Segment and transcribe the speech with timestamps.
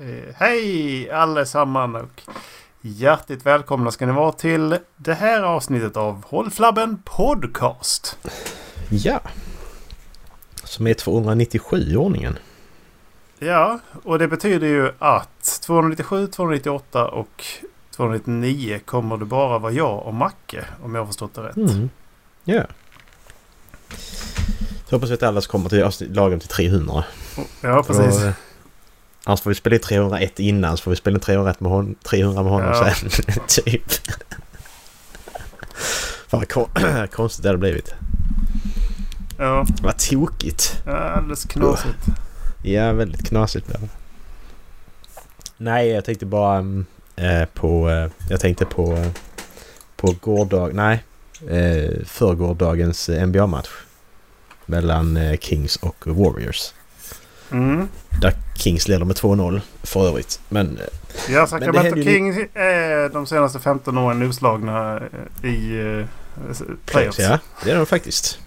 [0.00, 2.22] Eh, hej allesammans och
[2.80, 8.18] hjärtligt välkomna ska ni vara till det här avsnittet av Håll Flabben Podcast.
[8.90, 9.20] Ja.
[10.64, 12.38] Som är 297 i ordningen.
[13.38, 17.44] Ja, och det betyder ju att 297, 298 och
[17.90, 21.56] 299 kommer det bara vara jag och Macke om jag har förstått det rätt.
[21.56, 21.90] Mm.
[22.44, 22.62] Ja.
[24.88, 27.04] Så hoppas vi att alla kommer till lagom till 300.
[27.60, 28.20] Ja, precis.
[28.20, 28.34] Då, eh,
[29.24, 31.94] annars får vi spela in 301 innan så får vi spela in 301 med hon,
[31.94, 32.94] 300 med honom Ja.
[32.94, 33.10] sen.
[33.64, 33.82] typ.
[36.28, 37.94] Fan vad kon- konstigt det hade blivit.
[39.38, 40.82] Ja, Vad tokigt.
[40.86, 42.06] ja, alldeles knasigt.
[42.62, 43.88] Ja, väldigt knasigt blev det.
[45.56, 46.58] Nej, jag tänkte bara
[47.16, 47.90] eh, på...
[47.90, 48.92] Eh, jag tänkte på...
[48.96, 49.08] Eh,
[49.96, 50.74] på gårdag...
[50.74, 51.04] Nej.
[51.48, 53.68] Eh, förrgårdagens NBA-match.
[54.66, 56.72] Mellan Kings och Warriors.
[57.54, 57.88] Mm.
[58.20, 60.40] Där Kings leder med 2-0 för övrigt.
[60.48, 60.78] Men...
[60.78, 60.84] Eh,
[61.30, 64.96] Ja, Sacramento ju- Kings är de senaste 15 åren utslagna
[65.42, 66.06] eh, i uh,
[66.86, 67.18] playoffs.
[67.18, 68.38] ja, det är de faktiskt.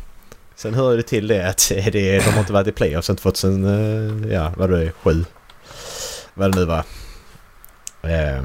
[0.56, 3.16] Sen hör det till det att eh, det, de har inte varit i playoffs sen
[3.16, 3.66] 2000...
[3.66, 5.26] Eh, ja, vad det är, 7.
[6.34, 6.84] Vad det nu var.
[8.02, 8.44] Eh,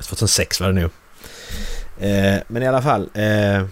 [0.00, 0.90] 2006 var det nog.
[2.00, 3.02] Eh, men i alla fall.
[3.14, 3.64] Eh,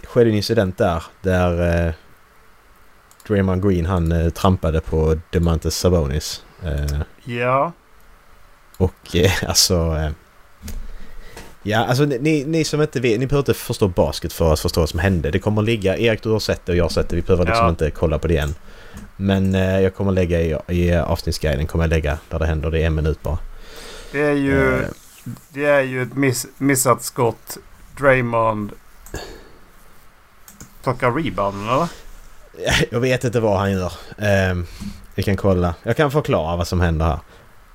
[0.00, 1.02] det skedde en incident där.
[1.22, 1.92] Där eh,
[3.28, 6.42] Draymond Green han eh, trampade på Demantes Sabonis.
[6.62, 7.72] Eh, Ja,
[8.76, 9.74] och eh, alltså...
[9.96, 10.10] Eh,
[11.62, 14.80] ja, alltså ni, ni som inte vet, ni behöver inte förstå basket för att förstå
[14.80, 15.30] vad som hände.
[15.30, 17.16] Det kommer ligga, Erik du har sett det och jag har sett det.
[17.16, 17.70] Vi behöver liksom Ja.
[17.70, 18.54] inte kolla på det igen.
[19.16, 22.70] Men eh, jag kommer lägga i, i avsnittsguiden kommer jag lägga där det händer.
[22.70, 23.38] Det är en minut bara.
[24.12, 24.88] det är ju, Eh,
[25.48, 27.56] det är ju ett miss, missat skott.
[27.98, 28.72] Draymond
[30.82, 31.88] plockar rebounden eller?
[32.90, 33.92] Jag vet inte vad han gör.
[34.18, 34.54] Eh,
[35.14, 35.74] vi kan kolla.
[35.82, 37.18] Jag kan förklara vad som händer här.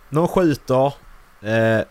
[0.10, 0.94] Någon skjuter.
[1.42, 1.82] Eh,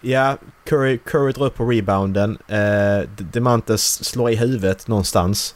[0.00, 2.38] ja, Curry, Curry drar upp på rebounden.
[2.48, 5.54] Eh, Demantes slår i huvudet någonstans.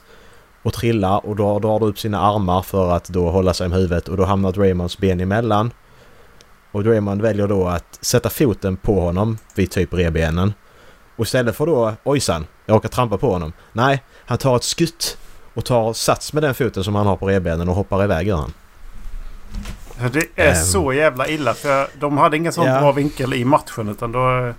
[0.62, 3.72] Och trillar och då drar du upp sina armar för att då hålla sig om
[3.72, 5.70] huvudet och då hamnar Draymonds ben emellan.
[6.72, 10.52] Och Draymond väljer då att sätta foten på honom vid typ revbenen.
[11.16, 13.52] Och istället för då ojsan, jag råkar trampa på honom.
[13.72, 15.18] Nej, han tar ett skutt
[15.54, 18.36] och tar sats med den foten som han har på revbenen och hoppar iväg gör
[18.36, 18.52] han.
[20.12, 20.54] Det är Ehm.
[20.54, 22.80] så jävla illa för de hade ingen sån Ja.
[22.80, 24.52] bra vinkel i matchen utan då...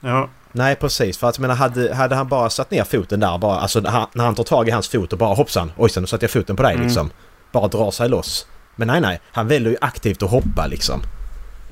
[0.00, 3.58] Ja, Nej precis, för att menar hade, hade han bara satt ner foten där bara,
[3.60, 6.06] alltså när han, när han tar tag i hans fot och bara hoppsan, ojsan nu
[6.06, 6.86] satte jag foten på dig Mm.
[6.86, 7.10] liksom.
[7.52, 8.46] Bara drar sig loss.
[8.76, 11.00] Men nej nej, han väljer ju aktivt att hoppa liksom.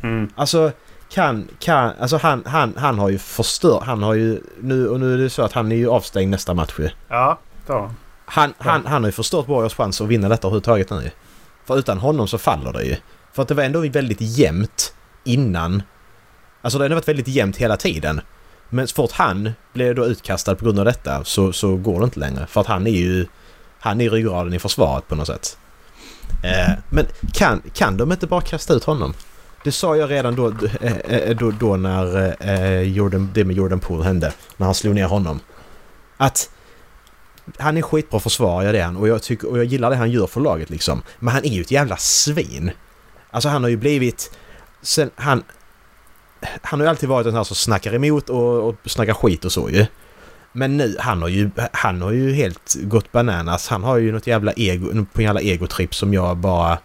[0.03, 0.29] mm.
[0.37, 0.73] Alltså
[1.11, 5.15] kan, kan, alltså han, han, han har ju förstört, han har ju, nu, och nu
[5.15, 6.89] är det så att han är ju avstängd nästa match ju.
[7.09, 7.91] ja då.
[8.25, 11.11] Han, han, han har ju förstört Warriors chans att vinna detta överhuvudtaget nu.
[11.65, 12.97] För utan honom så faller det ju.
[13.33, 14.95] För att det var ändå väldigt jämnt
[15.25, 15.83] innan.
[16.63, 18.21] Alltså det har ändå varit väldigt jämnt hela tiden.
[18.69, 22.05] Men så fort han blev då utkastad på grund av detta så, så går det
[22.05, 22.47] inte längre.
[22.47, 23.27] För att han är ju...
[23.79, 25.59] Han är ryggraden i försvaret på något sätt.
[26.43, 29.15] Eh, men kan, kan de inte bara kasta ut honom?
[29.65, 33.81] Det sa jag redan då, eh, eh, då, då när eh, Jordan, det med Jordan
[33.81, 34.33] Poole hände.
[34.57, 35.41] När han slog ner honom.
[36.17, 36.51] Att
[37.59, 40.11] han är skitbra försvarare det är han och jag, tycker, och jag gillar det han
[40.11, 41.03] gör för laget liksom.
[41.19, 42.71] Men han är ju ett jävla svin.
[43.31, 44.37] Alltså han har ju blivit...
[44.83, 45.43] Sen, han,
[46.63, 49.53] han har ju alltid varit den här som snackar emot och, och snackar skit och
[49.53, 49.87] så ju.
[50.53, 53.69] Men nu, han har ju, han har ju helt gått bananas.
[53.69, 56.79] Han har ju något jävla ego, på en jävla egotripp som jag bara...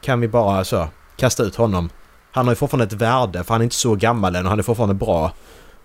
[0.00, 1.90] Kan vi bara så kasta ut honom?
[2.32, 4.58] Han har ju fortfarande ett värde för han är inte så gammal än och han
[4.58, 5.32] är fortfarande bra.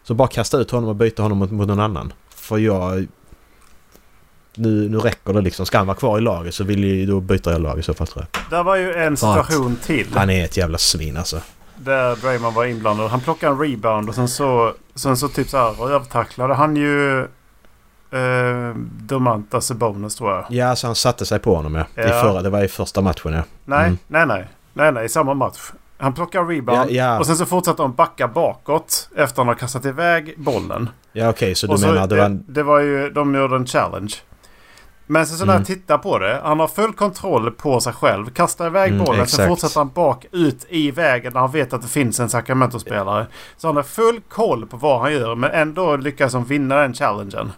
[0.03, 2.13] Så bara kasta ut honom och byta honom mot, mot någon annan.
[2.29, 3.07] För jag...
[4.55, 5.65] Nu, nu räcker det liksom.
[5.65, 7.93] Ska han vara kvar i laget så vill jag, då byter jag lag i så
[7.93, 8.41] fall tror jag.
[8.57, 10.07] Där var ju en situation till.
[10.15, 11.39] Han är ett jävla svin alltså.
[11.75, 13.09] Där Draymond var inblandad.
[13.09, 17.19] Han plockade en rebound och sen så, sen så typ så här övertacklade han ju
[18.11, 20.45] eh, Domantas bonus tror jag.
[20.49, 21.81] Ja, så han satte sig på honom ja.
[22.03, 22.21] I Ja.
[22.21, 23.41] förra, det var i första matchen ja.
[23.65, 23.97] Nej, Mm.
[24.07, 24.47] nej, nej.
[24.73, 25.05] Nej, nej.
[25.05, 25.59] I samma match.
[25.97, 27.19] Han plockar en rebound Ja, ja.
[27.19, 30.89] och sen så fortsatte han backa bakåt efter att han har kastat iväg bollen.
[31.13, 32.25] Ja okej, så du och så, menar det var...
[32.25, 34.13] En, det var ju, de gjorde en challenge.
[35.07, 35.61] Men sen så när Mm.
[35.61, 36.39] jag tittar på det.
[36.43, 38.29] Han har full kontroll på sig själv.
[38.29, 39.15] Kastar iväg Mm, bollen.
[39.15, 39.47] Sen exakt.
[39.47, 43.27] fortsätter han bak ut i vägen när han vet att det finns en Sacramento-spelare.
[43.57, 45.35] Så han har full koll på vad han gör.
[45.35, 47.51] Men ändå lyckas han vinna den challengen.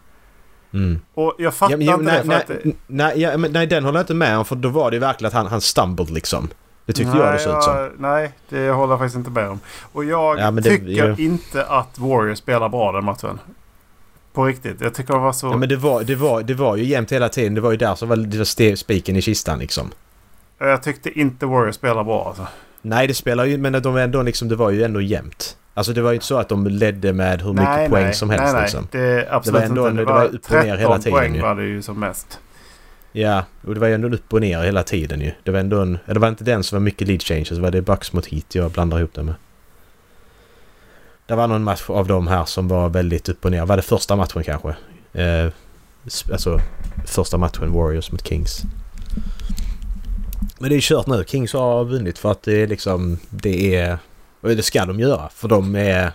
[0.74, 1.00] mm.
[1.13, 2.27] Och jag fattar Ja, men, jo, inte nej, det.
[2.27, 4.91] Nej, att nej, ja, men, nej, den håller jag inte med om för då var
[4.91, 6.48] det ju verkligen att han, han stumbled liksom.
[6.86, 7.89] Det tyckte jag det såg ut som.
[7.98, 9.59] Nej, det håller jag faktiskt inte med om.
[9.94, 13.39] Och jag Ja, det- tycker inte att Warriors spelar bra den matchen.
[14.36, 14.82] På riktigt.
[14.82, 15.48] Jag tycker de var så...
[15.48, 17.54] Ja, men det var, det, var, det var ju jämnt hela tiden.
[17.56, 19.92] Det var ju där som var det var spiken i kistan liksom.
[20.60, 22.48] Jag tyckte inte Warriors spelade bra alltså.
[22.82, 23.58] Nej, det spelar ju...
[23.58, 25.58] Men de var ändå liksom, det var ju ändå jämnt.
[25.74, 28.14] Alltså det var ju inte så att de ledde med hur mycket nej, poäng nej,
[28.14, 28.62] som helst nej, nej.
[28.62, 28.88] liksom.
[28.92, 30.02] Det, absolut Det var ändå- inte.
[30.02, 31.42] det var upp och ner hela 13 tiden poäng ju.
[31.42, 32.40] var det ju som mest.
[33.12, 35.32] Ja, och det var ju ändå upp och ner hela tiden ju.
[35.44, 35.98] Det var ändå en...
[36.06, 37.50] Det var inte den som var mycket lead changes.
[37.50, 39.34] Det var det Bucks mot Heat jag blandar ihop det med.
[41.27, 43.66] Det var någon match av de här som var väldigt upp och ner.
[43.66, 44.75] Var det första matchen kanske?
[45.13, 45.51] Eh,
[46.31, 46.60] alltså
[47.06, 48.62] första matchen Warriors mot Kings.
[50.60, 51.24] Men det är kört nu.
[51.27, 53.19] Kings har vunnit för att det är liksom...
[53.30, 53.98] Det är...
[54.42, 55.30] Och det ska de göra.
[55.30, 56.12] För de är...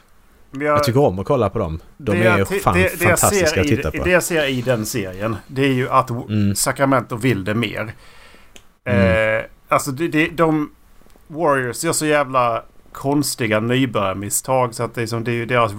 [0.51, 1.81] Jag, Jag tycker om att kolla på dem.
[1.97, 4.05] De är jag fan det, det fantastiska att i, titta på.
[4.05, 6.55] Det jag ser i den serien, det är ju att Mm.
[6.55, 7.95] Sacramento vill det mer.
[8.85, 9.39] Mm.
[9.39, 10.71] Eh, alltså det, det, de...
[11.27, 12.63] Warriors gör så jävla
[12.93, 15.73] konstiga nybörjarmisstag så att det är, som, det är ju deras...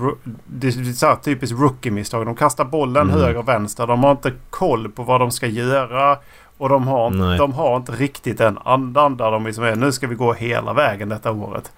[0.45, 2.25] Det är så här typiskt rookie-misstag.
[2.25, 3.21] De kastar bollen Mm.
[3.21, 3.87] höger och vänster.
[3.87, 6.17] De har inte koll på vad de ska göra.
[6.57, 7.37] Och de har, Nej.
[7.37, 9.75] de har inte riktigt den andan där de liksom är.
[9.75, 11.71] Nu ska vi gå hela vägen detta året.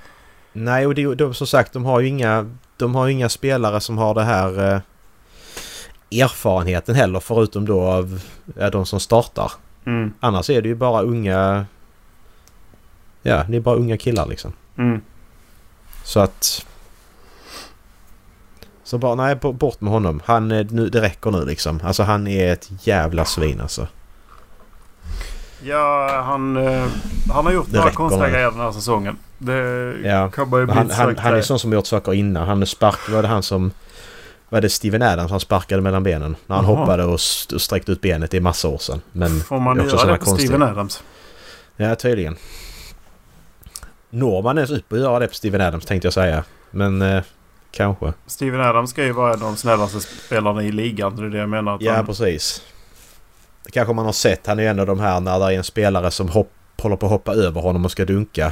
[0.53, 3.97] Nej, och det, de, som sagt, de har ju inga, de har inga spelare som
[3.97, 4.81] har det här eh,
[6.21, 8.21] erfarenheten heller förutom då av
[8.59, 9.51] ja, de som startar.
[9.85, 10.13] Mm.
[10.19, 11.65] Annars är det ju bara unga...
[13.21, 14.53] Ja, det är bara unga killar liksom.
[14.77, 15.01] Mm.
[16.03, 16.65] Så att...
[18.83, 20.21] Så bara, nej, bort med honom.
[20.25, 21.79] Han, nu, det räcker nu liksom.
[21.83, 23.87] Alltså han är ett jävla svin alltså.
[25.63, 26.85] Ja, han, eh,
[27.33, 29.17] han har gjort Det några konstiga grejer den här säsongen.
[29.37, 29.53] Det
[30.03, 30.29] Ja,
[30.59, 32.47] ju bli Han, han, han är sån som gjort saker innan.
[32.47, 33.09] Han är spark...
[33.09, 33.71] Var det han som...
[34.49, 36.35] Var det Steven Adams han sparkade mellan benen?
[36.47, 36.75] När han Jaha.
[36.75, 39.01] hoppade och, st- och sträckte ut benet i massa år sedan.
[39.11, 41.03] Men Får man göra det på konstiga- Steven Adams?
[41.75, 42.35] Ja, tydligen.
[44.13, 46.43] Når man ens upp och göra det på Steven Adams tänkte jag säga.
[46.71, 47.23] Men eh,
[47.71, 48.13] kanske.
[48.27, 51.15] Steven Adams ska ju vara en av de snällaste spelarna i ligan.
[51.15, 51.77] Det är det jag menar.
[51.81, 52.61] Ja, han, precis.
[53.65, 54.47] Det kanske man har sett.
[54.47, 56.51] Han är ju en av de här när det är en spelare som hopp,
[56.81, 58.51] håller på att hoppa över honom och ska dunka.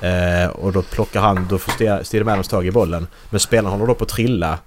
[0.00, 3.06] Eh, och då plockar han, då får Ste- Steven Adams tag i bollen.
[3.30, 4.58] Men spelaren håller då på att trilla.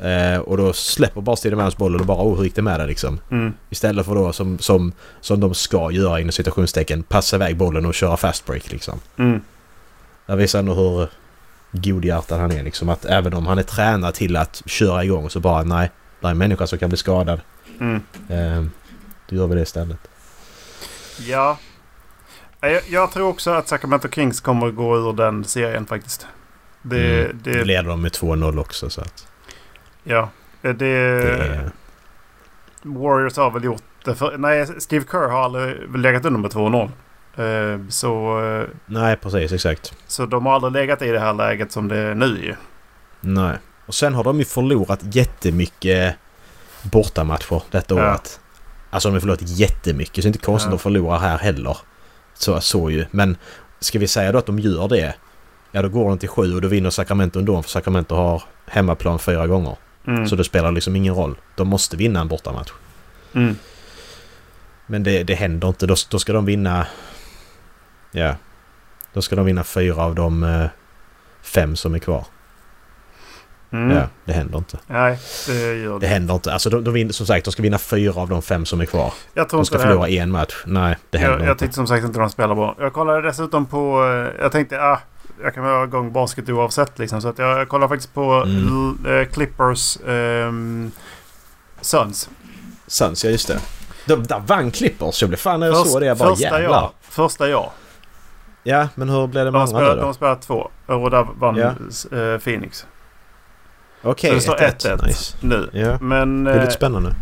[0.00, 2.80] Eh, och då släpper bara Steven Adams bollen och bara oh, hur gick det med
[2.80, 3.20] det liksom.
[3.30, 7.02] mm, Istället för då som, som, som de ska göra inom citationstecken.
[7.02, 8.98] Passa iväg bollen och köra fast break liksom.
[9.16, 9.40] mm,
[10.26, 11.08] Det visar ändå hur
[11.72, 12.88] godhjärtad han är liksom.
[12.88, 15.90] Att även om han är tränad till att köra igång så bara nej.
[16.20, 17.40] Det är en människa som kan bli skadad.
[17.80, 18.00] mm.
[18.28, 18.64] Eh,
[19.28, 19.98] då gör vi det istället.
[21.18, 21.58] Ja.
[22.60, 26.26] Ja, Jag, jag tror också att Sacramento Kings kommer att gå ur den serien faktiskt.
[26.82, 27.24] Det...
[27.24, 27.40] Mm.
[27.42, 29.26] det leder de med 2-0 också så att
[30.04, 30.28] ja.
[30.60, 31.70] Det, det är...
[32.82, 34.38] Warriors har väl gjort det för...
[34.38, 36.90] Nej, Steve Kerr har aldrig legat under med 2-0.
[37.36, 39.92] Eh, så, eh, Nej precis exakt.
[40.06, 42.54] så de har aldrig legat i det här läget som det är nu ju.
[43.20, 43.56] Nej.
[43.86, 46.16] Och sen har de ju förlorat jättemycket
[46.82, 48.10] bortamatcher detta Ja.
[48.10, 48.40] året.
[48.90, 50.74] Alltså de har förlorat jättemycket så det är inte konstigt Ja.
[50.74, 51.76] att de förlorar här heller.
[52.34, 53.06] Så, så ju.
[53.10, 53.36] Men
[53.80, 55.14] ska vi säga då att de gör det.
[55.72, 59.18] Ja då går de till sju och då vinner Sacramento ändå för Sacramento har hemmaplan
[59.18, 59.76] fyra gånger.
[60.06, 60.28] Mm.
[60.28, 61.36] Så det spelar liksom ingen roll.
[61.54, 62.70] De måste vinna en bortamatch.
[63.32, 63.56] Mm.
[64.86, 65.86] Men det, det händer inte.
[65.86, 66.86] Då, då ska de vinna...
[68.16, 68.34] Ja.
[69.12, 70.66] Då ska de vinna fyra av de eh,
[71.42, 72.24] fem som är kvar.
[73.72, 73.96] Mm.
[73.96, 74.78] Ja, det händer inte.
[74.86, 76.06] Nej, det gör Det det.
[76.06, 76.52] händer inte.
[76.52, 79.12] Alltså de, de som sagt, de ska vinna fyra av de fem som är kvar.
[79.34, 80.54] Jag tror De ska förlora en match.
[80.66, 81.64] Nej, det händer Jag, jag inte.
[81.64, 82.76] tyckte som sagt inte de spelar bra.
[82.78, 84.04] Jag kollade dessutom på...
[84.04, 85.00] eh, Jag tänkte ah,
[85.42, 87.20] jag kan vara igång basket oavsett liksom.
[87.22, 88.98] Så att jag, jag kollade faktiskt på Mm.
[89.06, 90.90] L- eh, Clippers ehm,
[91.80, 92.28] Suns.
[92.86, 93.58] Suns, ja just det.
[94.06, 95.22] De, där vann Clippers.
[95.22, 96.06] Jag blev fan när jag Först- såg det.
[96.06, 96.78] Jag bara första jävlar.
[96.80, 96.92] ja.
[97.02, 97.72] Första ja.
[98.66, 100.06] Ja, men hur blev det med De andra spelade, då?
[100.06, 100.70] de spelade två.
[100.86, 101.66] Och där vann Ja.
[102.18, 102.86] eh, Phoenix.
[104.02, 104.96] Okej, så det står 1-1.
[104.98, 105.06] 1-1.
[105.06, 105.36] Nice.
[105.40, 105.70] Nu.
[105.72, 107.14] Ja, Men det är eh, lite spännande.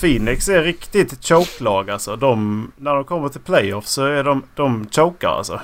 [0.00, 2.16] Phoenix är riktigt choke-lag alltså.
[2.16, 5.60] De, när de kommer till playoffs så är de, de chokar alltså.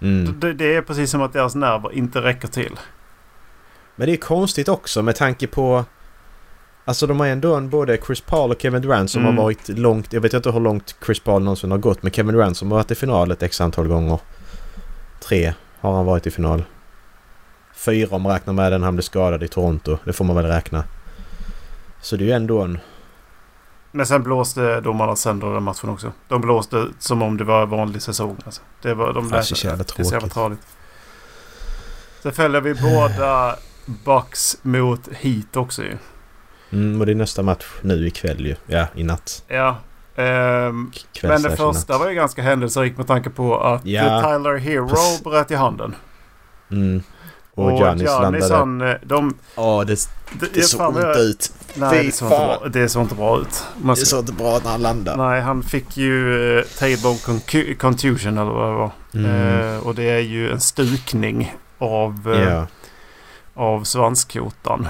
[0.00, 0.40] Mm.
[0.40, 2.78] Det, det är precis som att deras nerver inte räcker till.
[3.96, 5.84] Men det är konstigt också med tanke på...
[6.84, 9.36] Alltså de har ändå en, både Chris Paul och Kevin Durant som Mm.
[9.36, 10.12] har varit långt...
[10.12, 12.78] Jag vet inte hur långt Chris Paul någonsin har gått men Kevin Durant som har
[12.78, 14.18] varit i final ett x antal gånger.
[15.20, 16.64] Tre har han varit i final.
[17.74, 19.98] Fyra om man räknar med den han blev skadad i Toronto.
[20.04, 20.84] Det får man väl räkna.
[22.00, 22.78] Så det är ju ändå en...
[23.90, 26.12] Men sen blåste domarna sönder den matchen också.
[26.28, 28.36] De blåste som om det var vanlig säsong.
[28.44, 28.62] Alltså.
[28.82, 30.66] Det var de Det är så jävla det är så jävla tråkigt.
[32.22, 33.56] Sen följer vi båda
[34.04, 35.96] Bucks mot Heat också ju.
[36.74, 38.54] Mm, och det är nästa match nu ikväll ju.
[38.66, 39.42] Ja, i natt.
[39.48, 39.76] Ja.
[40.14, 42.00] Kväll men det första natt.
[42.00, 44.22] var ju ganska händelserikt med tanke på att Ja.
[44.22, 44.88] Tyler Hero
[45.24, 45.94] bröt i handen.
[46.70, 47.02] Mm.
[47.54, 48.56] Och, Och Giannis Giannis landade...
[48.56, 49.34] han, eh, de...
[49.56, 50.08] Ja, det,
[50.40, 51.52] det jag- såg fan, ont ut.
[51.74, 53.64] Nej, det såg, inte bra, det såg inte bra ut.
[53.82, 55.22] Man Det såg inte bra när han landade.
[55.28, 58.90] nej, han fick ju tailbone concu- contusion eller vad det var.
[59.14, 59.74] Mm.
[59.74, 62.66] Eh, och det är ju en stukning av, eh, Ja.
[63.54, 64.88] av svanskotan.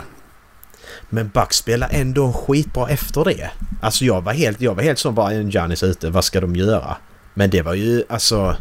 [1.11, 3.51] Men Buck spelar ändå skitbra efter det.
[3.81, 6.57] Alltså jag var helt, jag var helt som bara en Giannis ute, vad ska de
[6.57, 6.97] göra?
[7.35, 8.57] Men det var ju alltså...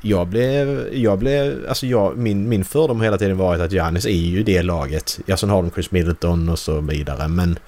[0.00, 4.10] Jag blev, jag blev, alltså jag, min, min fördom hela tiden varit att Giannis är
[4.10, 5.20] ju det laget.
[5.26, 7.58] Ja, sen har de Chris Middleton och så vidare men...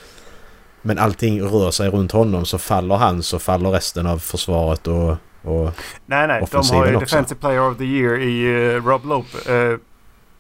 [0.82, 5.10] Men allting rör sig runt honom så faller han så faller resten av försvaret och...
[5.42, 5.70] och
[6.06, 6.44] Nej, nej.
[6.50, 7.16] De har ju också.
[7.16, 9.46] Defensive Player of the Year i uh, Rob Lopez.
[9.46, 9.78] eh,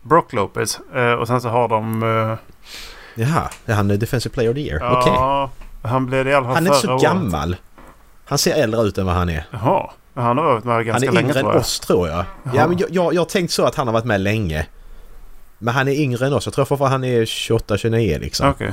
[0.02, 0.80] Brock Lopez.
[0.94, 2.02] Eh, och sen så har de...
[3.18, 4.80] Jaha, är han är Defensive Player of the Year?
[4.80, 5.50] Ja,
[5.82, 7.02] han blev det i alla fall Han är inte så året.
[7.02, 7.56] gammal.
[8.24, 9.46] Han ser äldre ut än vad han är.
[9.50, 9.90] Jaha.
[10.14, 11.60] Han har varit med Han ganska är länge yngre än tror jag.
[11.60, 12.24] oss tror jag.
[12.42, 12.54] Jaha.
[12.56, 14.66] Ja, men jag, jag, jag har tänkt så att han har varit med länge.
[15.58, 16.46] Men han är yngre än oss.
[16.46, 18.48] Jag tror fortfarande han är 28-29 liksom.
[18.50, 18.72] Okej.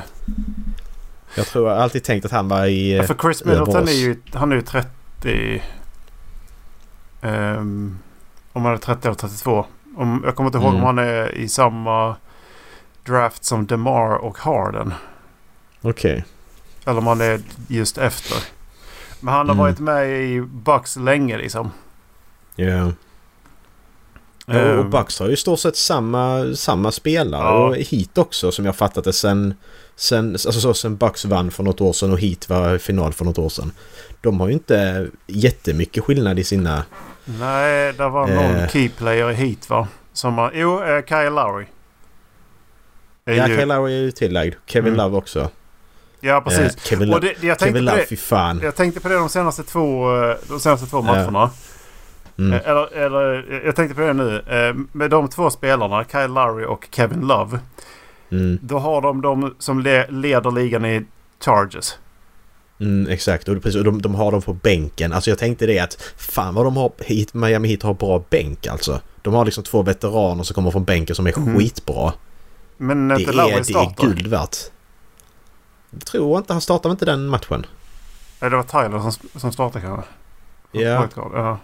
[1.35, 2.95] Jag tror jag har alltid tänkt att han var i...
[2.97, 5.61] Ja, för Chris över Middleton är ju, han är ju 30...
[7.21, 7.97] ehm,
[8.53, 9.65] om han är 30 eller 32.
[9.97, 10.79] Om, jag kommer inte ihåg Mm.
[10.79, 12.15] om han är i samma
[13.05, 14.93] draft som DeMar och Harden.
[15.81, 16.25] Okej.
[16.85, 18.37] Eller om han är just efter.
[19.19, 19.57] Men han har Mm.
[19.65, 21.71] varit med i Bucks länge liksom.
[22.55, 22.83] Ja.
[24.45, 27.41] Och, och Ehm, Bucks har ju i stort sett samma, samma spelare.
[27.43, 27.51] Ja.
[27.67, 29.53] Och Heat också som jag fattat det sen...
[29.95, 33.25] Sen, alltså så sen Bucks vann för något år sedan och Heat var final för
[33.25, 33.71] något år sedan.
[34.21, 36.83] De har ju inte jättemycket skillnad i sina...
[37.25, 39.31] Nej, det var någon Eh.
[39.31, 39.87] i Heat va?
[40.13, 41.65] Som har, jo, eh, Kyle Lowry.
[43.25, 44.53] Är Ja, ju- Kyle Lowry är ju tillagd.
[44.65, 45.05] Kevin Mm.
[45.05, 45.49] Love också.
[46.19, 46.59] ja, precis.
[46.75, 48.59] Eh, Kevin, och Love, det, jag, tänkte Kevin på Love, det, fy fan.
[48.63, 51.49] jag tänkte på det de senaste två, eh, de senaste två matcherna.
[52.37, 52.53] Mm.
[52.53, 54.35] Eh, Eller, eller jag tänkte på det nu.
[54.47, 57.59] Eh, Med de två spelarna, Kyle Lowry och Kevin Love.
[58.31, 58.59] Mm.
[58.61, 61.05] Då har de de som le, leder ligan i
[61.45, 61.97] charges.
[62.79, 65.13] Mm, exakt, och, precis, och de, de har dem på bänken.
[65.13, 68.67] Alltså jag tänkte det att fan vad de har hit, Miami Heat har bra bänk
[68.67, 68.99] alltså.
[69.21, 71.57] De har liksom två veteraner som kommer från bänken som är Mm.
[71.57, 72.13] skitbra.
[72.83, 74.07] Men Det är, Lowry det är startar.
[74.07, 74.57] guld värt.
[75.89, 77.65] Jag tror inte han startade inte den matchen.
[78.39, 80.09] Nej, det var Tyler som, som startade kanske.
[80.71, 81.07] Ja.
[81.15, 81.59] Ja.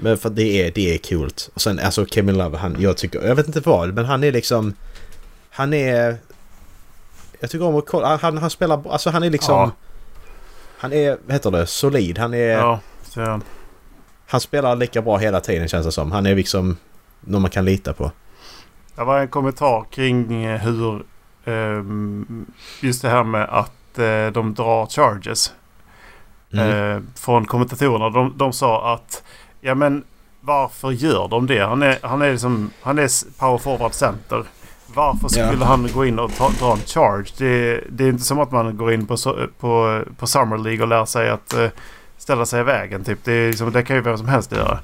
[0.00, 1.30] Men för det är, det är kul.
[1.54, 4.32] Och sen alltså Kevin Love, han, jag tycker, jag vet inte vad, men han är
[4.32, 4.74] liksom...
[5.50, 6.16] Han är...
[7.40, 9.58] Jag tycker om att kolla, han, han spelar, alltså han är liksom...
[9.58, 9.70] Ja.
[10.78, 12.18] Han är, vad heter det, solid.
[12.18, 12.48] Han är...
[12.48, 12.80] Ja,
[14.26, 16.12] Han spelar lika bra hela tiden känns det som.
[16.12, 16.76] Han är liksom
[17.20, 18.12] någon man kan lita på.
[18.96, 21.02] Det var en kommentar kring eh, hur
[21.44, 22.46] ehm,
[22.80, 25.52] just det här med att eh, de drar charges
[26.52, 26.70] Mm.
[26.96, 28.10] eh, från kommentatorerna.
[28.10, 29.22] De, de sa att
[29.60, 30.04] ja men
[30.40, 31.58] varför gör de det?
[31.66, 34.44] Han är, han är, liksom, han är power forward center.
[34.94, 35.64] Varför skulle Ja.
[35.66, 37.26] han gå in och ta, dra en charge?
[37.38, 39.16] Det, det är inte som att man går in på,
[39.60, 41.68] på, på Summer League och lär sig att eh,
[42.18, 43.04] ställa sig i vägen.
[43.04, 43.18] Typ.
[43.24, 44.78] Det, liksom, det kan ju vem som helst göra.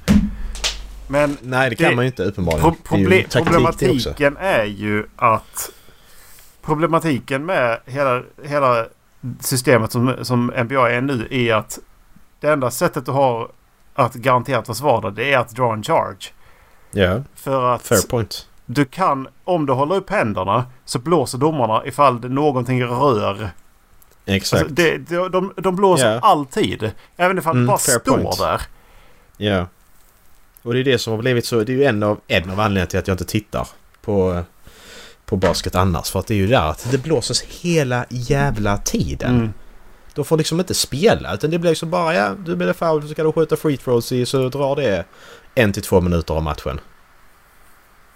[1.06, 2.74] Men Nej, det kan det- man ju inte uppenbarligen.
[2.84, 3.28] Pro- det är ju proble-
[3.64, 4.12] taktik det också.
[4.14, 5.70] problematiken är ju att
[6.62, 8.86] problematiken med hela, hela
[9.40, 11.78] systemet som, som NBA är nu är att
[12.40, 13.48] det enda sättet du har
[13.94, 16.32] att garanterat försvara det är att dra en charge.
[16.90, 18.48] Ja, För att fair point.
[18.66, 23.50] du kan, om du håller upp händerna så blåser domarna ifall någonting rör.
[24.26, 24.62] Exakt.
[24.62, 26.18] Alltså det, de, de, de blåser Ja.
[26.22, 26.90] alltid.
[27.16, 28.38] Även ifall Mm, det bara står point.
[28.38, 28.62] där.
[29.36, 29.66] Ja.
[30.62, 31.64] Och det är det som har blivit så.
[31.64, 33.68] Det är ju en av, en av anledningarna till att jag inte tittar
[34.02, 34.42] på,
[35.24, 36.10] på basket annars.
[36.10, 39.36] För att det är ju där att det blåses hela jävla tiden.
[39.36, 39.52] Mm.
[40.14, 43.08] De får liksom inte spela utan det blir liksom bara ja, du blir foul så
[43.08, 45.04] ska du skjuta free throws i så drar det
[45.54, 46.80] en till två minuter av matchen.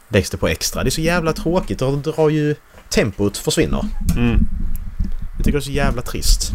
[0.08, 0.82] Läggs det på extra.
[0.82, 2.54] Det är så jävla tråkigt och det drar ju...
[2.88, 3.84] Tempot försvinner.
[4.16, 4.38] Mm.
[5.36, 6.52] Jag tycker det är så jävla trist.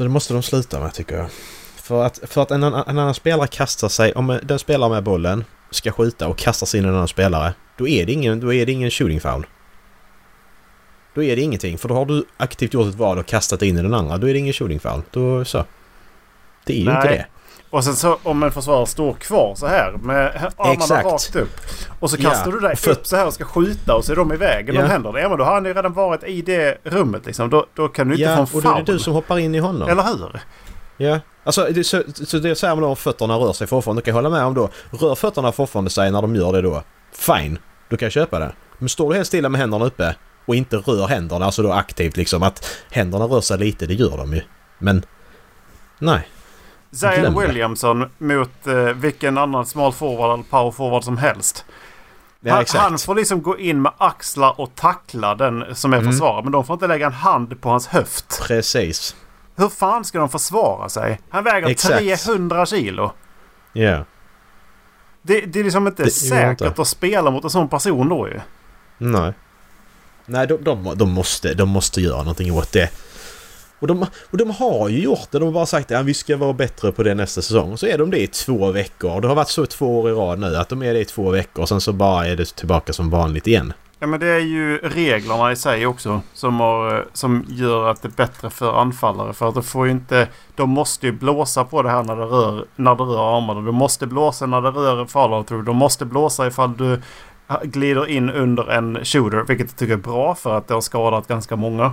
[0.00, 1.30] Så det måste de sluta med tycker jag.
[1.76, 5.02] För att, för att en, annan- en annan spelare kastar sig, om den spelare med
[5.02, 7.54] bollen ska skjuta och kastar sig in en annan spelare.
[7.76, 9.46] Då är det ingen, då är det ingen shooting foul.
[11.14, 13.78] Då är det ingenting för då har du aktivt gjort ett val och kastat in
[13.78, 14.18] i den andra.
[14.18, 15.02] Då är det ingen shooting foul.
[15.10, 15.64] Då så.
[16.64, 16.96] Det är ju Nej.
[16.96, 17.26] inte det.
[17.70, 21.06] Och sen så om en försvarare står kvar så här med armarna Exakt.
[21.06, 21.60] rakt upp.
[22.00, 24.04] Och så Ja, kastar du dig och för- upp så här och ska skjuta och
[24.04, 24.74] så är de i vägen.
[24.74, 24.82] Ja.
[24.82, 25.20] De händerna.
[25.20, 27.50] Ja men då har han ju redan varit i det rummet liksom.
[27.50, 29.38] Då, då kan du inte Ja, få och en då är det du som hoppar
[29.38, 29.88] in i honom.
[29.88, 30.40] Eller hur?
[30.96, 34.02] Ja, alltså det, så, så det säger man då om fötterna rör sig fortfarande.
[34.02, 34.68] kan jag hålla med om då.
[34.90, 36.82] Rör fötterna fortfarande sig när de gör det då?
[37.12, 37.58] Fine,
[37.88, 38.52] då kan jag köpa det.
[38.78, 40.14] Men står du helt stilla med händerna uppe
[40.46, 44.16] och inte rör händerna, alltså då aktivt liksom att händerna rör sig lite, det gör
[44.16, 44.42] de ju.
[44.78, 45.02] Men
[45.98, 46.28] nej.
[46.90, 47.38] Zion.
[47.38, 51.64] Williamson mot eh, vilken annan small forward eller power forward som helst.
[52.40, 56.12] Ja, han, han får liksom gå in med axlar och tackla den som är Mm.
[56.12, 56.42] försvarare.
[56.42, 58.42] Men de får inte lägga en hand på hans höft.
[58.46, 59.16] Precis.
[59.56, 61.20] Hur fan ska de försvara sig?
[61.30, 61.98] Han väger Exakt.
[61.98, 63.12] 300 kilo.
[63.72, 64.04] Ja.
[65.22, 66.82] Det, det är liksom inte Det säkert inte.
[66.82, 68.40] att spela mot en sån person då ju.
[68.98, 69.32] Nej.
[70.26, 72.90] Nej, de, de, de, måste, de måste göra någonting åt det.
[73.80, 75.38] Och de, och de har ju gjort det.
[75.38, 77.76] De har bara sagt att vi ska vara bättre på det nästa säsong.
[77.76, 79.20] Så är de det i två veckor.
[79.20, 81.30] Det har varit så två år i rad nu att de är det i två
[81.30, 81.66] veckor.
[81.66, 83.72] Sen så bara är det tillbaka som vanligt igen.
[84.02, 88.08] Ja men det är ju reglerna i sig också som, har, som gör att det
[88.08, 89.32] är bättre för anfallare.
[89.32, 90.28] För att de får ju inte...
[90.56, 93.60] De måste ju blåsa på det här när det rör, när det rör armarna.
[93.60, 95.48] Du måste blåsa när det rör fallout.
[95.48, 97.02] De Du måste blåsa ifall du
[97.62, 99.44] glider in under en shooter.
[99.48, 101.92] Vilket jag tycker är bra för att det har skadat ganska många.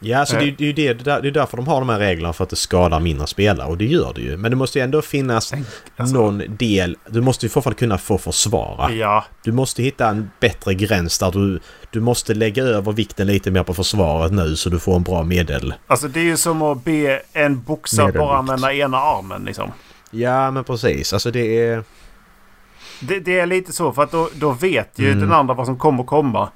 [0.00, 1.98] Ja, alltså det, är- det, är ju det, det, är därför de har de här
[1.98, 3.68] reglerna för att det skadar mindre spelare.
[3.68, 4.36] Och det gör det ju.
[4.36, 5.52] Men det måste ju ändå finnas
[5.96, 6.96] Alltså, någon del.
[7.08, 8.90] Du måste ju fortfarande kunna få försvara.
[8.92, 11.60] Ja, Du måste hitta en bättre gräns där du,
[11.90, 15.22] du måste lägga över vikten lite mer på försvaret nu så du får en bra
[15.22, 15.74] medel.
[15.86, 19.72] alltså det är ju som att be en boxare bara använda ena armen liksom.
[20.10, 21.12] Ja, men precis.
[21.12, 21.84] Alltså det är...
[23.00, 25.20] Det, det är lite så för att då, då vet ju Mm.
[25.20, 26.48] den andra vad som kommer komma.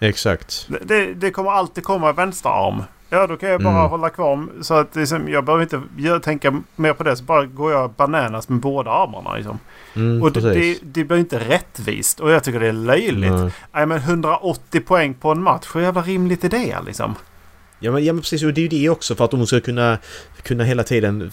[0.00, 0.68] Exakt.
[0.82, 2.82] Det, det, kommer alltid komma vänsterarm.
[3.08, 3.90] Ja, då kan jag bara Mm.
[3.90, 4.46] hålla kvar.
[4.62, 7.16] Så att liksom, jag behöver inte göra, tänka mer på det.
[7.16, 9.36] Så bara går jag bananas med båda armarna.
[9.36, 9.58] Liksom.
[9.96, 12.20] Mm, och det, det, blir inte rättvist.
[12.20, 13.32] Och jag tycker det är löjligt.
[13.32, 13.50] Nej.
[13.72, 15.66] Nej, men 180 poäng på en match.
[15.74, 17.14] Hur jävla rimligt är det liksom?
[17.82, 19.60] Ja men, ja men precis, och det är ju det också för att de ska
[19.60, 19.98] kunna,
[20.42, 21.30] kunna hela tiden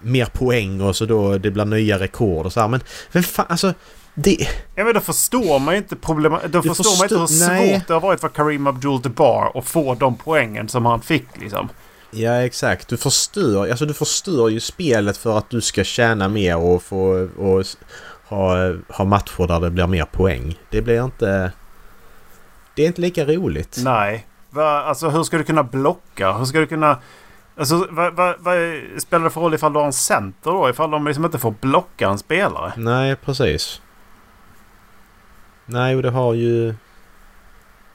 [0.00, 2.68] mer poäng och så då det blir nya rekord och så här.
[2.68, 2.80] Men
[3.12, 3.74] vem fan, alltså
[4.22, 4.48] det...
[4.74, 6.36] Ja, men då förstår man ju inte problem.
[6.48, 7.74] Då Du förstår man inte hur förstår- nej.
[7.78, 11.68] svårt det har varit för Kareem Abdul-Jabbar att få de poängen som han fick liksom.
[12.10, 16.56] Ja exakt, du förstör, alltså du förstör ju spelet för att du ska tjäna mer
[16.56, 17.64] och få och
[18.28, 18.56] ha,
[18.88, 20.58] ha matcher där det blir mer poäng.
[20.70, 21.52] Det blir inte...
[22.74, 23.76] Det är inte lika roligt.
[23.84, 24.26] Nej.
[24.50, 26.32] Va, alltså hur ska du kunna blocka?
[26.32, 26.98] Hur ska du kunna...
[27.56, 28.56] Alltså vad, vad, vad
[28.98, 30.70] spelar det för roll ifall du har en center då?
[30.70, 32.72] Ifall de liksom inte får blocka en spelare?
[32.76, 33.80] Nej, precis.
[35.70, 36.74] Nej, och det har ju...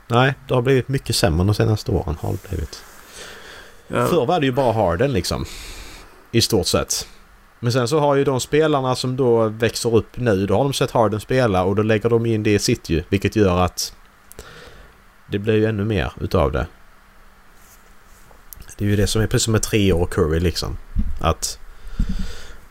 [0.07, 2.17] Nej, det har blivit mycket sämre de senaste åren.
[2.21, 2.83] Har det blivit.
[3.88, 4.07] Ja.
[4.07, 5.45] Förr var det ju bara Harden liksom.
[6.31, 7.07] I stort sett.
[7.59, 10.73] Men sen så har ju de spelarna som då växer upp nu, då har de
[10.73, 13.03] sett Harden spela och då lägger de in det i sitt ju.
[13.09, 13.95] Vilket gör att
[15.31, 16.67] det blir ju ännu mer utav det.
[18.77, 20.77] Det är ju det som är precis som med tre år Curry liksom.
[21.21, 21.59] Att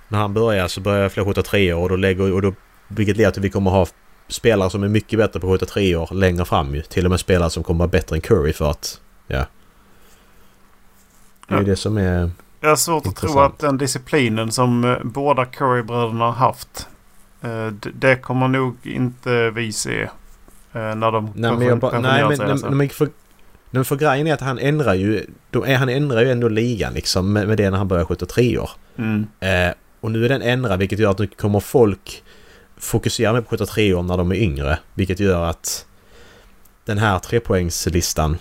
[0.08, 2.54] när han börjar så börjar fler skjuta tre år och då lägger och då
[2.88, 3.86] vilket leder till att vi kommer ha
[4.28, 6.82] spelare som är mycket bättre på att skjuta tre år längre fram ju.
[6.82, 9.46] Till och med spelare som kommer vara bättre än Curry för att ja.
[11.48, 11.64] Det är Ja.
[11.64, 12.30] det som är...
[12.60, 13.52] Jag har svårt att tro Intressant.
[13.54, 16.88] att den disciplinen som eh, båda Curry-bröderna har haft.
[17.42, 20.02] eh, Det kommer nog inte vi se.
[20.02, 20.08] eh,
[20.72, 23.08] När de Nej men, jag bara, nej, men, nej, men för,
[23.70, 25.26] nej, för grejen är att han ändrar ju...
[25.50, 28.26] Då är, han ändrar ju ändå ligan liksom med, med det när han börjar skjuta
[28.26, 28.70] tre år.
[28.96, 29.26] Mm.
[29.40, 32.22] Eh, och nu är den ändrad vilket gör att nu kommer folk
[32.76, 34.78] fokusera mer på 73 år när de är yngre.
[34.94, 35.86] Vilket gör att
[36.84, 38.38] den här trepoängslistan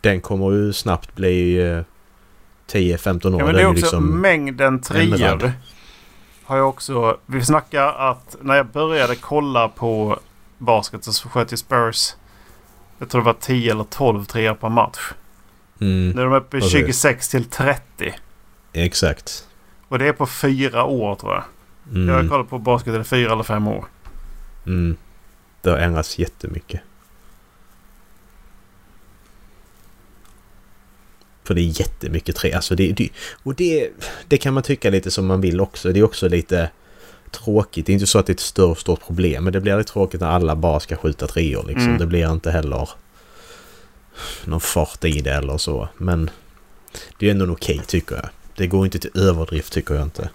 [0.00, 1.82] den kommer ju snabbt bli eh,
[2.72, 3.40] 10-15 år.
[3.40, 5.52] Ja, men det är också liksom- mängden treor.
[6.44, 7.18] Har jag också...
[7.26, 10.18] Vi snackar att när jag började kolla på
[10.58, 12.14] basket så sköt ju Spurs...
[12.98, 14.98] Jag tror det var 10 eller 12 treor per match.
[15.80, 16.78] Mm, Nu är de uppe i Precis.
[16.78, 18.14] 26 till 30.
[18.72, 19.48] exakt.
[19.88, 21.44] Och det är på fyra år tror jag.
[21.90, 23.84] Mm, Jag har kollat på basket i fyra eller fem år.
[24.66, 24.96] mm.
[25.60, 26.80] Det har ändrats jättemycket.
[31.44, 32.52] För det är jättemycket tre.
[32.52, 33.08] Alltså det, det,
[33.42, 33.90] och det,
[34.28, 35.92] det kan man tycka lite som man vill också.
[35.92, 36.70] Det är också lite
[37.30, 37.86] tråkigt.
[37.86, 39.44] Det är inte så att det är ett stort, stort problem.
[39.44, 41.86] Men det blir lite tråkigt när alla bara ska skjuta treor liksom.
[41.86, 41.98] Mm.
[41.98, 42.88] Det blir inte heller
[44.44, 45.88] någon fart i det eller så.
[45.96, 46.30] Men
[47.18, 48.28] det är ändå okej tycker jag.
[48.56, 50.30] Det går inte till överdrift tycker jag inte.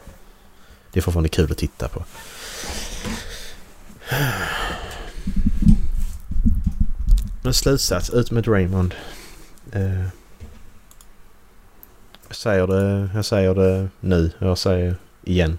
[0.92, 2.04] Det är fortfarande kul att titta på.
[7.42, 8.96] Men slutsats, ut med Raymond.
[9.72, 10.02] Eh,
[12.28, 14.32] jag säger det, jag säger det nu.
[14.40, 15.58] Jag säger igen.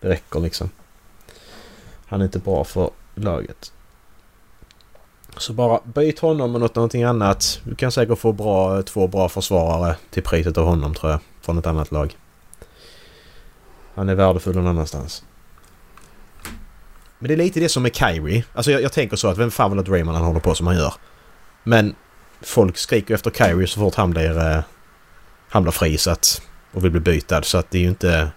[0.00, 0.70] Det räcker liksom.
[2.06, 3.72] Han är inte bra för laget.
[5.36, 7.60] Så bara byt honom mot någonting annat.
[7.64, 11.20] Du kan säkert få bra, två bra försvarare till priset av honom tror jag.
[11.40, 12.16] Från ett annat lag.
[13.94, 15.24] Han är värdefull någon annanstans.
[17.18, 18.44] Men det är lite det som med Kyrie.
[18.54, 20.66] Alltså jag, jag tänker så att vem fan vill att Raymond han håller på som
[20.66, 20.94] han gör?
[21.62, 21.94] Men
[22.40, 24.60] folk skriker efter Kyrie så fort han blir, eh,
[25.48, 28.30] han blir fri så att och vill bli bytad så att det är ju inte...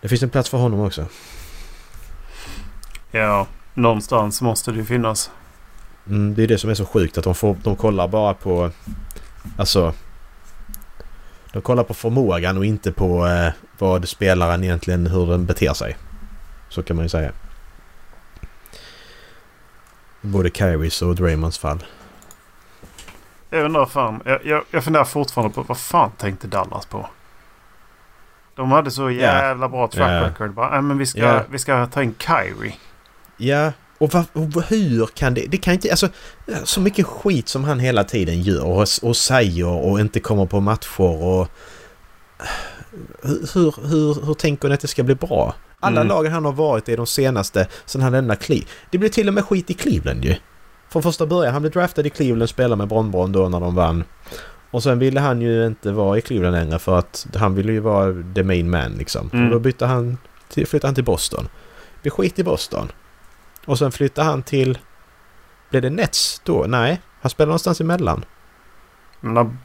[0.00, 1.06] Det finns en plats för honom också.
[3.10, 5.30] Ja, någonstans måste det ju finnas.
[6.06, 8.70] Mm, det är det som är så sjukt att de, får, de kollar bara på...
[9.56, 9.94] Alltså...
[11.52, 15.96] De kollar på förmågan och inte på eh, vad spelaren egentligen, hur den beter sig.
[16.68, 17.32] Så kan man ju säga.
[20.20, 21.84] Både Kyries och Draymonds fall.
[23.50, 24.22] Jag undrar fan.
[24.24, 27.08] Jag, jag, jag funderar fortfarande på vad fan tänkte Dallas på?
[28.54, 30.54] De hade så jävla bra track record.
[30.54, 31.42] Bara, "Nej, men vi ska, Ja.
[31.50, 32.74] vi ska ta in Kyrie.
[33.36, 35.46] Ja, och, va, och hur kan det...
[35.48, 35.90] Det kan inte...
[35.90, 36.08] Alltså,
[36.64, 40.60] så mycket skit som han hela tiden gör och, och säger och inte kommer på
[40.60, 41.48] matcher och...
[43.22, 45.54] Hur, hur, hur, tänker ni att det ska bli bra?
[45.80, 46.08] Alla Mm.
[46.08, 48.70] lagen han har varit i de senaste sen han lämnade Cleveland.
[48.90, 50.34] Det blev till och med skit i Cleveland ju.
[50.88, 51.52] Från första början.
[51.52, 54.04] Han blev draftad i Cleveland, spelade med Bron då när de vann.
[54.70, 57.80] Och sen ville han ju inte vara i Cleveland längre för att han ville ju
[57.80, 59.30] vara the main man liksom.
[59.32, 59.44] Mm.
[59.44, 61.48] Och då bytte han till, flyttade han till Boston.
[61.94, 62.88] Det blev skit i Boston.
[63.66, 64.78] Och sen flyttade han till...
[65.70, 66.64] Blev det Nets då?
[66.68, 68.24] Nej, han spelade någonstans emellan.
[69.20, 69.56] Men när-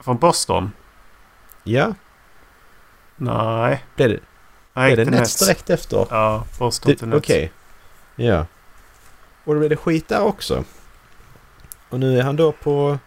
[0.00, 0.70] från Boston?
[1.64, 1.94] Ja,
[3.16, 3.84] Nej.
[3.96, 4.18] blev det,
[4.72, 6.06] Nej, blev det till Nets direkt efter?
[6.10, 7.24] Ja, Boston till Det- Nets.
[7.30, 7.52] Okej.
[8.16, 8.46] Ja.
[9.44, 10.64] Och då blev det skit där också.
[11.88, 12.98] Och nu är han då på...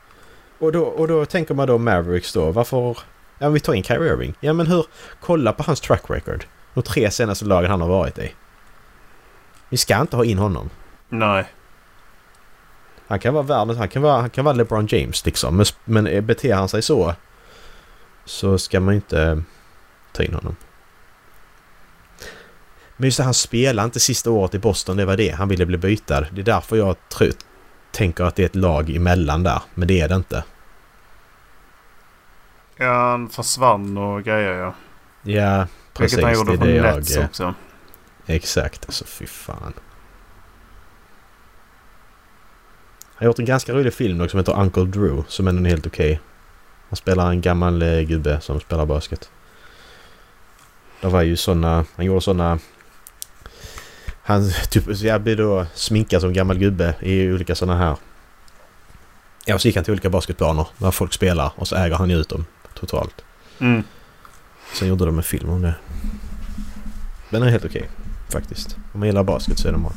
[0.60, 2.52] Och då, och då tänker man då Mavericks då.
[2.52, 2.98] Varför...
[3.40, 4.34] Ja, vi tar in Kyrie Irving.
[4.40, 4.86] Ja, men hur...
[5.22, 6.46] Kolla på hans track record.
[6.74, 8.34] De tre senaste lagen han har varit i.
[9.74, 10.70] Vi ska inte ha in honom.
[11.10, 11.46] Nej.
[13.08, 13.78] Han kan vara världens...
[13.78, 15.58] Han kan vara, han kan vara LeBron James liksom.
[15.58, 17.16] Men, men eh, beter han sig så...
[18.26, 19.38] Så ska man inte eh,
[20.12, 20.56] ta in honom.
[22.98, 24.98] Men just det, han spelade inte sista året i Boston.
[24.98, 25.30] Det var det.
[25.30, 26.26] Han ville bli bytad.
[26.32, 27.28] Det är därför jag tro,
[27.92, 29.62] tänker att det är ett lag emellan där.
[29.74, 30.44] Men det är det inte.
[32.76, 34.74] Ja, han försvann och grejer ja.
[35.22, 36.18] Ja, precis.
[36.18, 36.96] Vilket han gjorde från det jag...
[36.96, 37.54] Nets eh, också.
[38.26, 38.86] Exakt.
[38.86, 39.74] Alltså fy fan.
[43.16, 45.24] Han har gjort en ganska rolig film också som heter Uncle Drew.
[45.28, 46.20] Som ändå är helt okej.
[46.90, 49.30] Han spelar en gammal eh, gubbe som spelar basket.
[51.02, 51.86] Det var ju såna...
[51.96, 52.60] Han gjorde såna...
[54.24, 57.98] Han typ, jag blev då sminkad som gammal gubbe i olika såna här...
[59.46, 62.18] Ja, så gick han till olika basketbanor där folk spelar och så äger han ju
[62.18, 63.24] ut dem totalt.
[63.60, 63.84] Mm.
[64.74, 65.76] Sen gjorde de en film om det.
[67.30, 67.90] Den är helt okej
[68.34, 68.78] faktiskt.
[68.94, 69.92] Om man gillar basket så är den bra.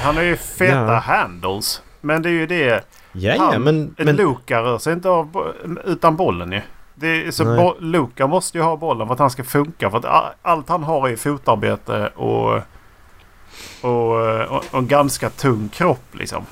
[0.00, 0.98] Han har ju feta Ja.
[0.98, 1.82] handles.
[2.00, 2.84] Men det är ju det.
[3.12, 3.94] Ja, ja, Han- men...
[3.98, 5.52] Men Luka rör sig inte av,
[5.84, 6.60] utan bollen ju.
[6.94, 9.90] Det är, så bo, Luka måste ju ha bollen för att han ska funka.
[9.90, 12.52] För att allt han har är fotarbete och,
[13.80, 14.16] och,
[14.50, 16.44] och, och en ganska tung kropp liksom.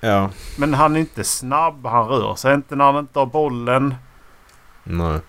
[0.00, 0.30] ja.
[0.58, 1.86] Men han är inte snabb.
[1.86, 3.94] Han rör sig inte när han inte har bollen.
[4.84, 5.20] Nej.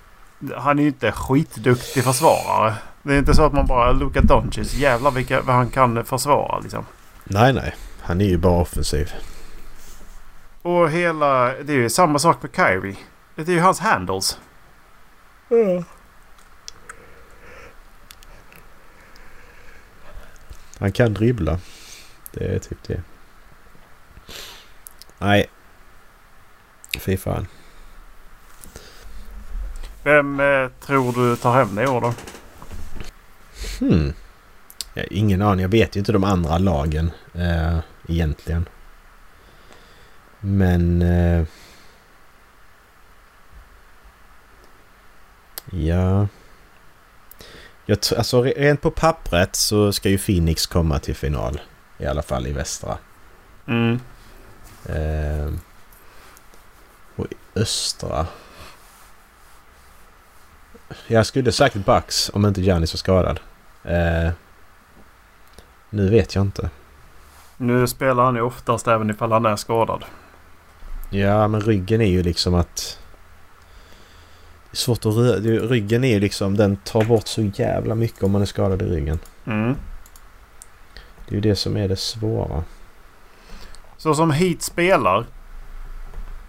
[0.58, 2.76] Han är ju inte skitduktig försvarare.
[3.04, 4.74] Det är inte så att man bara Luka Doncic.
[4.74, 6.86] Jävlar vilka, vad han kan försvara liksom.
[7.24, 7.76] Nej, nej.
[8.02, 9.14] Han är ju bara offensiv.
[10.62, 11.54] Och hela...
[11.64, 12.96] Det är ju samma sak med Kyrie.
[13.36, 14.40] Det är ju hans handles.
[20.80, 21.60] Han kan dribbla.
[22.32, 23.02] Det är typ det.
[25.18, 25.50] Nej.
[27.00, 27.48] Fy fan.
[30.04, 32.14] Vem eh, tror du tar hem det i år då?
[33.80, 34.14] Hmm.
[34.94, 35.62] Jag har ingen aning.
[35.62, 38.70] Jag vet ju inte de andra lagen eh, egentligen.
[40.40, 41.02] Men...
[41.02, 41.46] Eh,
[45.72, 46.28] ja...
[47.86, 51.62] Jag, alltså re- rent på pappret så ska ju Phoenix komma till final.
[51.98, 52.98] I alla fall i västra.
[53.68, 54.00] Mm.
[54.86, 55.54] Eh,
[57.16, 58.28] och i östra...
[61.08, 63.40] Jag skulle sagt Bucks om inte Giannis var skadad.
[63.84, 64.32] Eh,
[65.90, 66.70] nu vet jag inte.
[67.58, 70.06] Nu spelar han ju oftast även ifall han är skadad.
[71.10, 73.00] Ja, men ryggen är ju liksom att...
[74.72, 75.40] Det är svårt att röra.
[75.68, 76.58] Ryggen är ju liksom...
[76.58, 79.20] Den tar bort så jävla mycket om man är skadad i ryggen.
[79.46, 79.76] Mm.
[81.26, 82.64] Det är ju det som är det svåra.
[83.98, 85.26] Så som Heat spelar.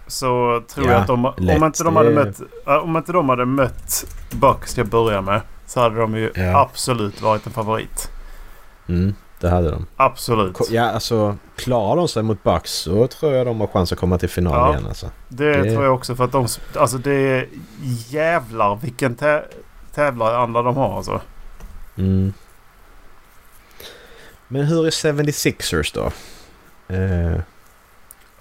[0.07, 2.41] Så tror Ja, jag att de, om, inte de hade mött,
[2.83, 5.41] om inte de hade mött Bucks till att börja med.
[5.65, 6.59] Så hade de ju Ja.
[6.61, 8.11] absolut varit en favorit.
[8.87, 9.85] Mm, det hade de.
[9.95, 10.57] Absolut.
[10.69, 14.17] Ja, alltså klarar de sig mot Bucks så tror jag de har chans att komma
[14.17, 14.69] till final Ja.
[14.71, 15.09] igen alltså.
[15.27, 16.47] Det, Det- tror jag också för att de...
[16.75, 17.47] Alltså det är
[18.09, 19.43] jävlar vilken tä,
[19.93, 21.21] tävlaranda de har alltså.
[21.97, 22.33] Mm.
[24.47, 26.05] Men hur är 76ers då?
[26.95, 27.39] Eh,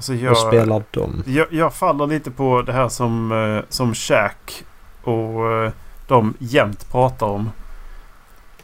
[0.00, 1.22] Alltså jag, spelar de?
[1.26, 4.64] jag, jag faller lite på det här som, eh, som Shaq
[5.02, 5.72] och eh,
[6.08, 7.50] de jämt pratar om.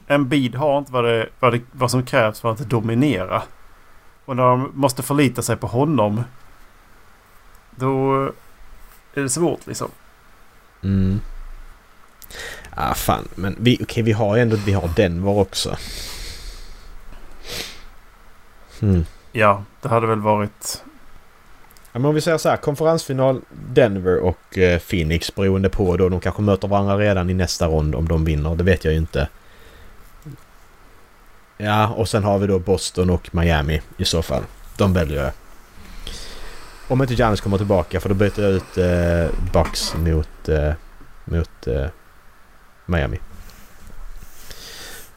[0.07, 3.43] Embiid har inte vad, det, vad, det, vad som krävs för att dominera.
[4.25, 6.23] Och när de måste förlita sig på honom.
[7.71, 8.23] Då
[9.15, 9.89] är det svårt liksom.
[10.83, 11.21] Mm.
[12.71, 15.77] Ah fan, men vi, okej vi har ju ändå, vi har Denver också.
[18.81, 19.05] Hmm.
[19.33, 20.83] Ja, det hade väl varit...
[21.97, 26.09] Ja, men om vi säger så här, konferensfinal Denver och eh, Phoenix beroende på då
[26.09, 28.55] de kanske möter varandra redan i nästa rond om de vinner.
[28.55, 29.29] Det vet jag ju inte.
[31.57, 34.43] Ja, och sen har vi då Boston och Miami i så fall.
[34.77, 35.33] De väljer jag.
[36.89, 40.73] Om inte Giannis kommer tillbaka för då byter jag ut eh, Bucks mot, eh,
[41.25, 41.87] mot eh,
[42.87, 43.19] Miami.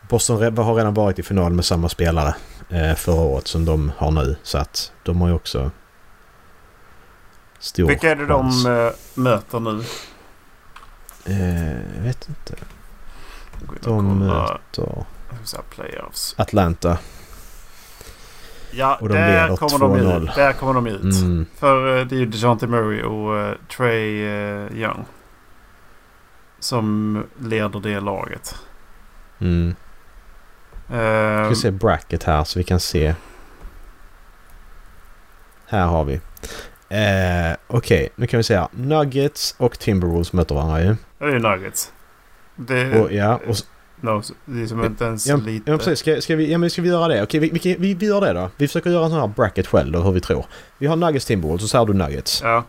[0.09, 2.35] Boston har redan varit i final med samma spelare
[2.69, 4.35] eh, förra året som de har nu.
[4.43, 5.71] Så att de har ju också
[7.59, 8.63] stor Vilka är det chans.
[8.63, 9.83] de äh, möter nu?
[11.25, 12.55] Eh, jag vet inte.
[13.81, 15.05] De möter
[15.69, 16.35] Playoffs.
[16.37, 16.97] Atlanta.
[18.71, 20.23] Ja, Och de där kommer, de 2-0.
[20.23, 20.35] ut.
[20.35, 21.01] där kommer de ut.
[21.21, 21.45] Mm.
[21.55, 25.05] För eh, det är ju DeJounte Murray och eh, Trey eh, Young.
[26.59, 28.55] Som leder det laget.
[29.39, 29.75] Mm.
[30.89, 33.15] Eh, Ska se bracket här så vi kan se.
[35.67, 36.21] Här har vi.
[36.89, 40.95] Eh, Okej, nu kan vi säga Nuggets och Timberwolves möter varandra ju.
[41.19, 41.91] det är ju Nuggets.
[42.55, 43.55] Det, Och, ja, och,
[44.01, 45.71] no, det är som inte ens ja, lite...
[45.71, 45.99] ja, precis.
[45.99, 47.23] Ska, ska, vi, ja, men ska vi göra det?
[47.23, 48.49] Okej, vi, vi, vi, vi gör det då.
[48.57, 50.45] Vi försöker göra en sån här bracket själv då, hur vi tror.
[50.77, 52.41] Vi har Nuggets Timberwolves och så har du Nuggets.
[52.43, 52.63] Ja.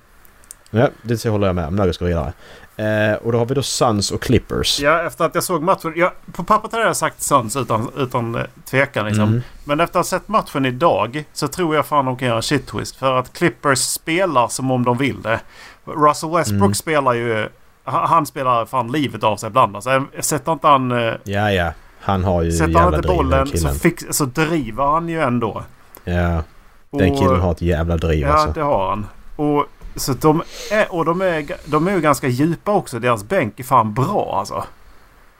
[0.70, 1.76] Ja, det håller jag med om.
[1.76, 2.32] Nuggets går vidare.
[2.76, 4.80] Eh, och då har vi då Suns och Clippers.
[4.80, 5.92] ja, efter att jag såg matchen.
[5.96, 9.24] Ja, på pappret hade jag sagt Suns utan, utan eh, tvekan liksom.
[9.28, 9.40] Mm.
[9.64, 12.66] Men efter att ha sett matchen idag så tror jag fan de kan göra shit
[12.66, 12.96] twist.
[12.96, 15.40] För att Clippers spelar som om de vill det.
[15.84, 16.74] Russell Westbrook Mm.
[16.74, 17.48] spelar ju...
[17.84, 19.76] Han spelar fan livet av sig ibland.
[19.76, 20.90] Alltså, sätter inte han...
[20.92, 21.72] eh, Ja, ja.
[22.00, 25.62] Han har ju Sätter jävla han inte bollen så, fix, så driver han ju ändå.
[26.04, 26.42] Ja,
[26.90, 28.52] den killen har ett jävla driv Ja, alltså.
[28.52, 29.06] det har han.
[29.36, 32.98] Och, så de är, och de är, de är ju ganska djupa också.
[32.98, 34.64] Deras bänk är fan bra alltså.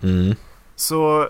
[0.02, 0.34] Mm.
[0.76, 1.28] Så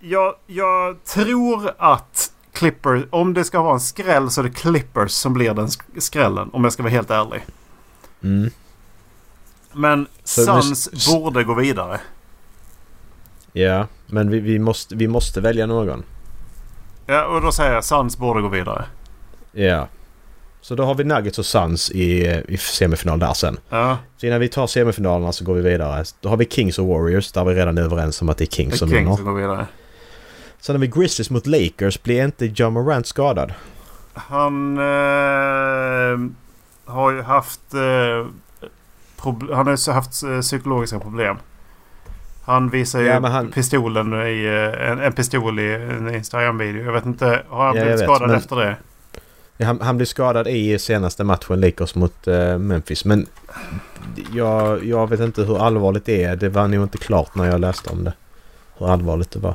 [0.00, 5.10] jag, jag tror att Clippers, om det ska vara en skräll så är det Clippers
[5.10, 6.50] som blir den sk- skrällen.
[6.52, 7.46] Om jag ska vara helt ärlig.
[8.22, 8.50] Mm.
[9.72, 12.00] Men Så nu- Suns borde gå vidare.
[13.52, 16.02] Ja, men vi, vi, måste, vi måste välja någon.
[17.06, 18.84] Ja, och då säger jag Suns borde gå vidare.
[19.52, 19.88] Ja.
[20.64, 23.58] Så då har vi Nuggets och Suns i, i semifinal där sen.
[23.68, 26.04] Ja, Så innan vi tar semifinalerna så går vi vidare.
[26.20, 28.46] Då har vi Kings och Warriors där vi redan är överens om att det är
[28.46, 29.16] det Kings är som Kings vinner.
[29.16, 29.66] som går vidare.
[30.60, 32.02] Sen har vi Grizzlies mot Lakers.
[32.02, 33.52] Blir inte John Morant skadad?
[34.14, 36.18] Han eh,
[36.92, 37.74] har ju haft...
[37.74, 38.26] Eh,
[39.54, 41.36] han har haft eh, psykologiska problem.
[42.44, 46.84] Han visar ju Ja, han- pistolen i eh, en, en pistol i en Instagram-video.
[46.84, 47.42] Jag vet inte.
[47.48, 48.76] Har han Ja, blivit vet, skadad men- efter det?
[49.60, 53.04] Han, han blev skadad i senaste matchen Lakers mot eh, Memphis.
[53.04, 53.26] Men
[54.34, 56.36] jag, jag vet inte hur allvarligt det är.
[56.36, 58.12] Det var nog inte klart när jag läste om det.
[58.78, 59.54] Hur allvarligt det var.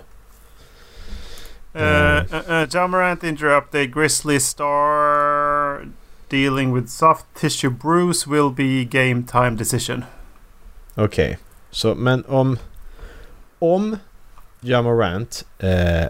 [1.75, 3.87] Uh, uh, uh, John Morant injury update.
[3.87, 5.79] Grizzly star
[6.29, 10.03] dealing with soft tissue bruise will be game time decision.
[10.95, 11.37] Okej.
[11.71, 12.57] Så men om...
[13.59, 13.97] Om
[14.61, 16.07] Jamorant eh,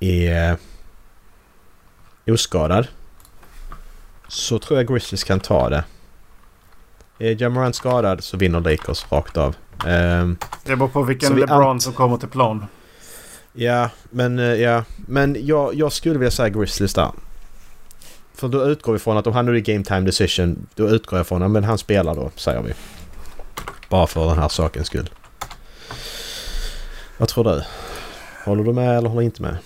[0.00, 0.56] är
[2.30, 2.86] oskadad.
[4.28, 5.84] Så tror jag Grizzlies kan ta det.
[7.18, 9.56] Är Jamorant skadad så vinner Lakers rakt av.
[9.86, 12.66] Ehm, Det beror på vilken vi LeBron som kommer till plan.
[13.52, 17.10] ja, men, eh, ja, men jag, jag skulle vilja säga Grizzlies där.
[18.34, 20.66] För då utgår vi från att om han nu är game time decision.
[20.74, 22.72] Då utgår jag från att men han spelar då, säger vi.
[23.88, 25.10] Bara för den här sakens skull.
[27.18, 27.62] Vad tror du?
[28.44, 29.56] Håller du med eller håller inte med?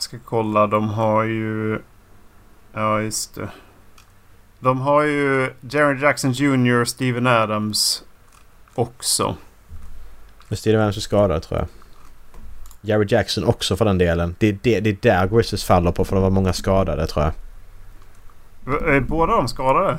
[0.00, 0.66] Jag ska kolla.
[0.66, 1.78] De har ju...
[2.72, 3.48] Ja, just det.
[4.60, 6.84] De har ju Jerry Jackson Jr.
[6.84, 8.04] Steven Adams
[8.74, 9.36] också.
[10.48, 11.68] Men Steven Adams är skadad tror jag.
[12.80, 14.34] Jerry Jackson också för den delen.
[14.38, 17.24] Det är, det, det är där Grizzlies faller på för det var många skadade tror
[17.24, 18.94] jag.
[18.94, 19.98] Är båda de skadade?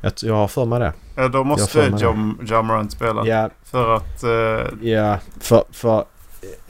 [0.00, 0.92] Jag, jag har för mig det.
[1.14, 1.90] Ja, då måste
[2.62, 3.26] Morant spela.
[3.26, 4.22] Ja, För att...
[4.22, 6.04] eh, ja för, för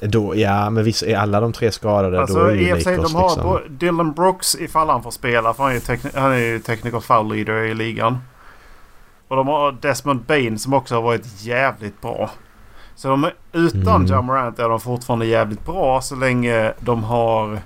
[0.01, 3.15] då, ja men visst är alla de tre skadade då alltså är ju Lakers de
[3.15, 3.29] har
[3.61, 3.61] liksom.
[3.79, 5.55] Dylan Brooks ifall han får spela.
[5.55, 8.19] För han är ju, tekni- han är ju technical foul leader i ligan.
[9.29, 12.31] Och de har Desmond Bain som också har varit jävligt bra.
[12.95, 14.07] Så de, är- utan Mm.
[14.07, 17.59] John Morant är de fortfarande jävligt bra så länge de har...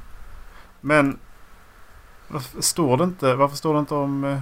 [0.81, 1.19] Men
[2.29, 4.39] Varför står det inte, varför står det inte om, eh,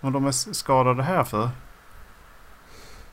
[0.00, 1.48] om de är skadade här för?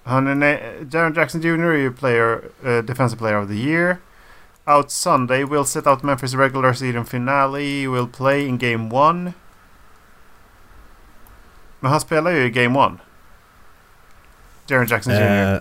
[0.04, 1.66] Han är Jaron Jackson Jr.
[1.66, 3.98] är ju player, uh, defensive player of the year.
[4.66, 7.88] Out Sunday will set out Memphis regular season finale.
[7.88, 9.34] Will play in game one.
[11.80, 12.98] Men han spelar ju i game one.
[14.68, 15.22] Jaron Jackson Jr.
[15.22, 15.60] Eh,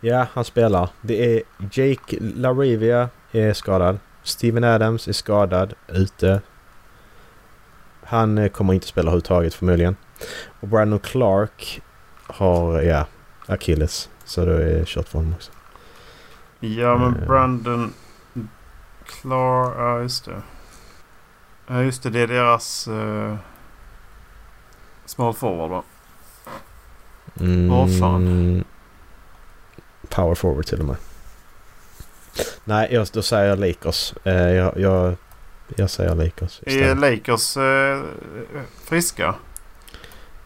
[0.00, 0.88] ja, han spelar.
[1.00, 3.98] Det är Jake LaRivia är skadad.
[4.22, 6.40] Steven Adams är skadad, ute.
[8.04, 9.96] Han eh, kommer inte spela överhuvudtaget förmodligen.
[10.60, 11.82] Och Brandon Clark
[12.26, 13.06] har, ja,
[13.50, 14.08] Achilles.
[14.24, 15.52] Så det är kört för honom också.
[16.60, 17.26] Ja men Eh.
[17.26, 17.92] Brandon
[19.06, 20.42] Clark, ja just det.
[21.66, 23.36] Ja just det, det är deras uh,
[25.06, 25.82] small forward va?
[27.40, 28.64] Mm, Åh, fan.
[30.08, 30.96] Power forward till och med.
[32.64, 34.14] Nej, jag, då säger jag Lakers.
[34.24, 35.16] Eh, jag, jag,
[35.76, 36.98] jag säger Lakers Är istället.
[36.98, 38.04] Lakers uh,
[38.84, 39.34] friska?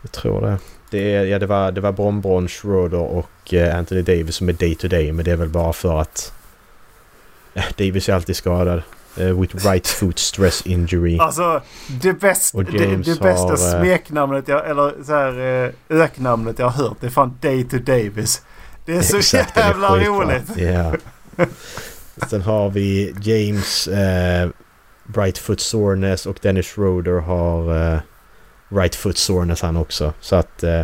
[0.03, 0.59] Jag tror det.
[0.94, 4.48] Det, är, ja, det var, det var Bron Bron, Schroeder och eh, Anthony Davis som
[4.48, 5.12] är day to day.
[5.12, 6.33] Men det är väl bara för att
[7.54, 8.83] eh, Davis är alltid skadad.
[9.16, 11.18] Eh, with right foot stress injury.
[11.18, 11.62] Alltså
[12.02, 16.85] det, bäst, det, det bästa har, smeknamnet jag, eller så här uh, öknamnet jag har
[16.85, 18.42] hört det är fan Day to Davis.
[18.85, 20.14] Det är så Exakt, är jävla skitbra.
[20.14, 20.57] roligt.
[20.57, 20.94] Ja.
[22.28, 24.48] Sen har vi James eh,
[25.14, 28.00] right foot soreness och Dennis Schroeder har eh,
[28.68, 30.12] right foot soreness han också.
[30.20, 30.83] Så att eh,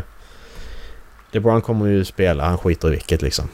[1.32, 2.44] LeBron kommer ju spela.
[2.44, 3.48] Han skiter i vilket liksom.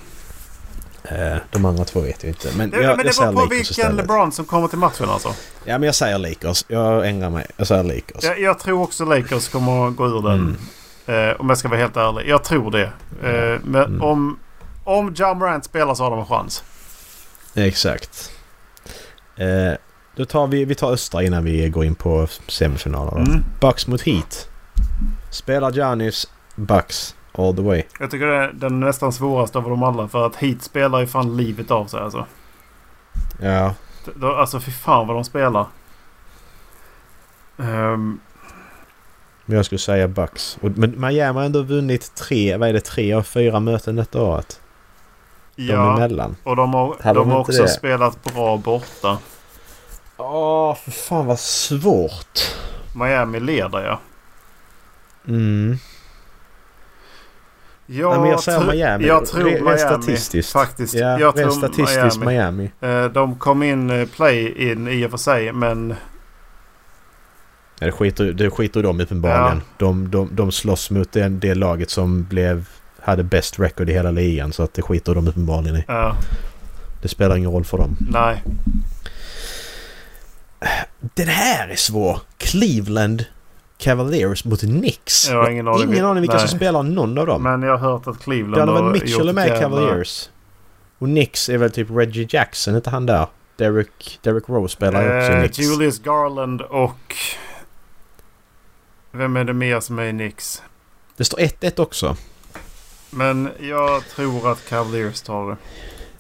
[1.05, 2.49] Eh, de andra två vet jag inte.
[2.57, 3.97] Men Det, jag, men det jag säger beror på Lakers vilken istället.
[3.97, 5.29] LeBron som kommer till matchen alltså.
[5.65, 6.65] Ja men jag säger Lakers.
[6.69, 7.47] Jag ändrar mig.
[7.57, 8.25] Jag säger Lakers.
[8.25, 10.57] Jag, jag tror också Lakers kommer att gå ur den.
[11.07, 11.31] Mm.
[11.31, 12.29] Eh, om jag ska vara helt ärlig.
[12.29, 12.85] Jag tror det.
[13.23, 14.03] Eh, men Mm.
[14.03, 14.39] om,
[14.85, 16.65] om Ja Morant spelar så har de en chans.
[17.55, 18.31] Exakt.
[19.37, 19.73] Eh,
[20.17, 23.21] då tar vi, vi tar östra innan vi går in på semifinalerna.
[23.21, 23.45] Mm.
[23.61, 24.49] Bucks mot Heat.
[25.31, 27.83] Spelar Giannis Bucks all the way.
[28.01, 30.09] Jag tycker det är den nästan svåraste av dem alla.
[30.09, 32.27] För att Heat spelar ju fan livet av sig alltså.
[33.41, 33.75] Ja.
[34.23, 35.67] Alltså fy fan vad de spelar.
[37.59, 38.21] Ehm,
[39.45, 40.59] Men jag skulle säga Bucks.
[40.61, 44.61] Men Miami har ändå vunnit tre, vad är det, tre av fyra möten detta året.
[45.57, 46.37] De ja, emellan.
[46.43, 47.69] och de har, de har också det?
[47.69, 49.19] spelat bra borta.
[50.17, 52.41] Åh, för fan vad svårt.
[52.95, 54.01] Miami leder ja.
[55.29, 55.77] Mm.
[57.87, 59.07] Jag, Nej, men jag säger Miami.
[59.07, 60.53] Jag tror Re- rent Miami statistiskt.
[60.53, 60.95] faktiskt.
[60.95, 62.71] Ja, jag tror statistiskt Miami.
[62.81, 63.05] Miami.
[63.05, 65.95] Eh, de kom in eh, play-in i och för sig men
[67.81, 69.63] Ja, det skiter, det skiter de uppenbarligen.
[69.77, 72.69] De, de, de slåss mot det, det laget som blev,
[73.01, 74.53] hade bäst record i hela ligan.
[74.53, 75.85] Så att det skiter de uppenbarligen i.
[75.89, 76.17] ja,
[77.03, 77.97] Det spelar ingen roll för dem.
[78.11, 78.43] nej.
[81.15, 82.21] Den här är svår!
[82.39, 83.25] Cleveland
[83.79, 85.29] Cavaliers mot Knicks.
[85.29, 85.93] Jag har ingen aning.
[85.93, 86.49] ingen aning vilka Nej.
[86.49, 87.43] som spelar någon av dem.
[87.43, 90.29] Men jag har hört att Cleveland har Mitchell gjort är med i ett jävla- Cavaliers.
[90.99, 93.27] Och Knicks är väl typ Reggie Jackson, inte han där?
[93.57, 95.59] Derek, Derek Rose spelar ju också i Eh, Knicks.
[95.59, 97.15] Julius Garland och...
[99.13, 100.63] Vem är det mer som är i Knicks?
[101.17, 102.17] Det står 1-1 också.
[103.11, 105.57] Men jag tror att Cavaliers tar det.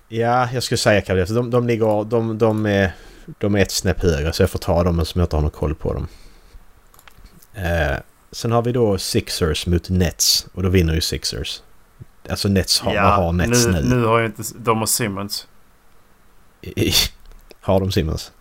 [0.09, 1.29] Ja, jag skulle säga Cavaliers.
[1.29, 2.05] De, de ligger...
[2.05, 2.93] De, de, är,
[3.39, 5.51] de är ett snäpp högre så jag får ta dem som jag inte har någon
[5.51, 6.09] koll på dem.
[7.55, 7.97] Eh,
[8.33, 10.47] sen har vi då Sixers mot Nets.
[10.53, 11.63] Och då vinner ju Sixers.
[12.31, 13.81] Alltså Nets har, vad har Nets nu?
[13.83, 14.43] nu har ju inte...
[14.57, 15.47] De har Simmons.
[16.61, 16.93] I-
[17.61, 18.33] har de Simmons?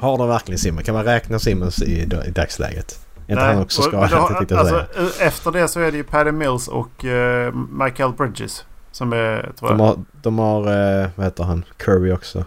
[0.00, 0.86] Har de verkligen Simmons?
[0.86, 3.06] Kan man räkna Simmons i, i dagsläget?
[3.26, 4.52] Är inte han också men skadad?
[4.52, 4.86] alltså,
[5.22, 8.64] Efter det så är det ju Paddy Mills och uh, Michael Bridges.
[8.92, 9.78] Som är, tror jag.
[9.78, 10.60] De har, de har
[11.02, 11.64] eh, vad heter han?
[11.76, 12.44] Curry också.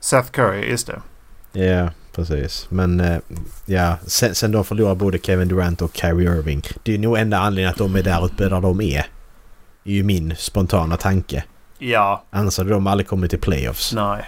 [0.00, 1.00] Seth Curry, just det.
[1.64, 2.66] Ja, precis.
[2.70, 3.18] Men eh,
[3.66, 6.62] ja, sen, sen de förlorar både Kevin Durant och Kyrie Irving.
[6.82, 8.98] Det är nog enda anledningen att de är där uppe där de är.
[9.84, 11.44] är ju min spontana tanke.
[11.78, 13.92] Ja, Annars hade de aldrig kommit till playoffs.
[13.92, 14.24] nej.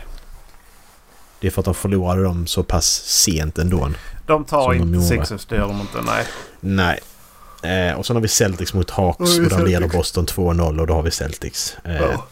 [1.41, 3.91] Det är för att de förlorade dem så pass sent ändå.
[4.27, 5.07] De tar de inte gjorde.
[5.07, 5.99] Sixers, det gör de inte.
[6.03, 6.27] Nej.
[6.61, 7.01] Nej.
[7.91, 9.89] Eh, och sen har vi Celtics mot Hawks Oj, och där leder.
[9.89, 11.77] Boston 2-0 och då har vi Celtics.
[11.85, 12.27] Eh, Ja.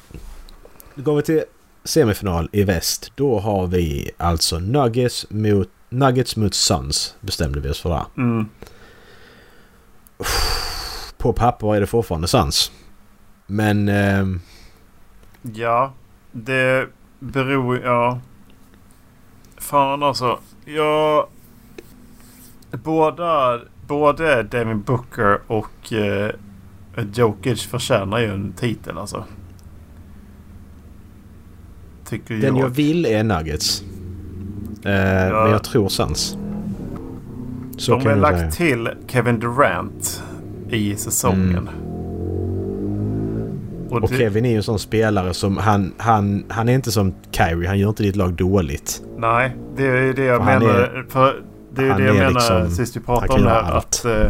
[0.94, 1.42] Då går vi till
[1.88, 3.12] semifinal i väst.
[3.14, 8.05] Då har vi alltså Nuggets mot, Nuggets mot Suns bestämde vi oss för där.
[8.16, 8.49] Mm.
[11.18, 12.72] På papper är det fortfarande Suns.
[13.47, 13.89] Men...
[13.89, 14.41] ehm,
[15.43, 15.93] Ja,
[16.32, 17.80] det beror...
[17.80, 18.20] Ja.
[19.57, 20.39] Fan alltså.
[20.64, 21.28] Jag...
[22.70, 23.61] Båda...
[23.86, 26.34] Både Devin Booker och eh,
[27.14, 29.24] Jokic förtjänar ju en titel alltså.
[32.09, 32.70] Tycker den jag jag.
[32.70, 33.82] vill är Nuggets.
[34.84, 36.36] Eh, Men jag tror Suns.
[37.78, 38.50] Så de har lagt säga.
[38.50, 40.22] till Kevin Durant
[40.70, 41.68] i säsongen.
[41.68, 41.72] Och
[43.92, 44.02] Mm.
[44.02, 47.14] Och det, Kevin är ju en sån spelare som han, han, han är inte som
[47.30, 47.68] Kyrie.
[47.68, 49.02] Han gör inte ditt lag dåligt.
[49.18, 51.06] Nej, det är det jag Och menar.
[51.09, 51.42] för
[51.74, 53.72] det är det jag är menar liksom- sist vi pratade om det här.
[53.76, 54.26] Att eh,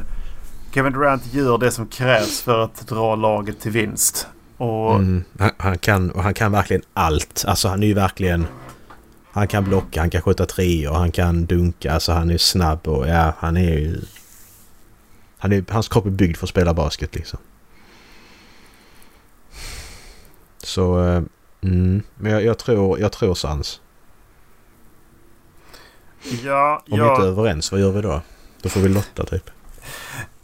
[0.75, 4.27] Kevin Durant gör det som krävs för att dra laget till vinst.
[4.59, 5.25] Och Mm.
[5.39, 7.45] Han, han, kan, han kan verkligen allt.
[7.47, 8.47] Alltså han är ju verkligen...
[9.33, 11.93] Han kan blocka, han kan skjuta tre och han kan dunka.
[11.93, 14.01] Alltså han är snabb och ja, han är ju...
[15.39, 17.39] Han är, hans kropp är byggd för att spela basket liksom.
[20.59, 21.05] Så...
[21.05, 21.23] eh,
[21.61, 23.81] Mm, men jag, jag tror, jag tror sans.
[26.45, 28.21] ja, Om vi inte är jag, överens, vad gör vi då?
[28.63, 29.51] Då får vi lotta typ.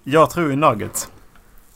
[0.05, 1.11] jag tror i Nuggets.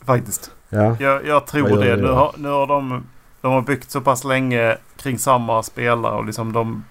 [0.05, 0.51] Faktiskt.
[0.69, 0.97] Ja.
[1.01, 1.97] Jag, jag tror det.
[1.97, 3.07] Nu har, nu har de,
[3.41, 6.85] de har byggt så pass länge kring samma spelare och liksom de...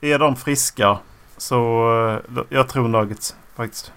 [0.00, 0.98] Är de friska
[1.36, 1.88] så
[2.28, 3.92] eh, jag tror Nuggets faktiskt.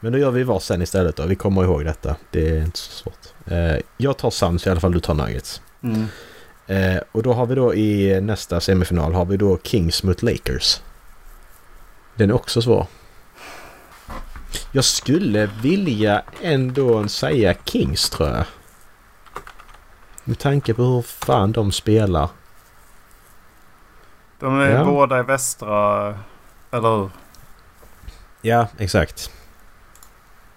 [0.00, 1.26] Men då gör vi varsin istället då.
[1.26, 2.16] Vi kommer ihåg detta.
[2.30, 3.52] Det är inte så svårt.
[3.52, 4.92] Eh, jag tar Suns i alla fall.
[4.92, 5.62] Du tar Nuggets.
[5.82, 6.06] Mm.
[6.66, 10.80] Eh, och då har vi då i nästa semifinal har vi då Kings mot Lakers.
[12.14, 12.86] Den är också svår.
[14.72, 18.44] Jag skulle vilja ändå säga Kings tror jag.
[20.24, 22.28] Med tanke på hur fan de spelar.
[24.38, 24.84] De är Ja.
[24.84, 26.08] båda i västra,
[26.70, 27.10] eller hur?
[28.42, 29.30] Ja, exakt.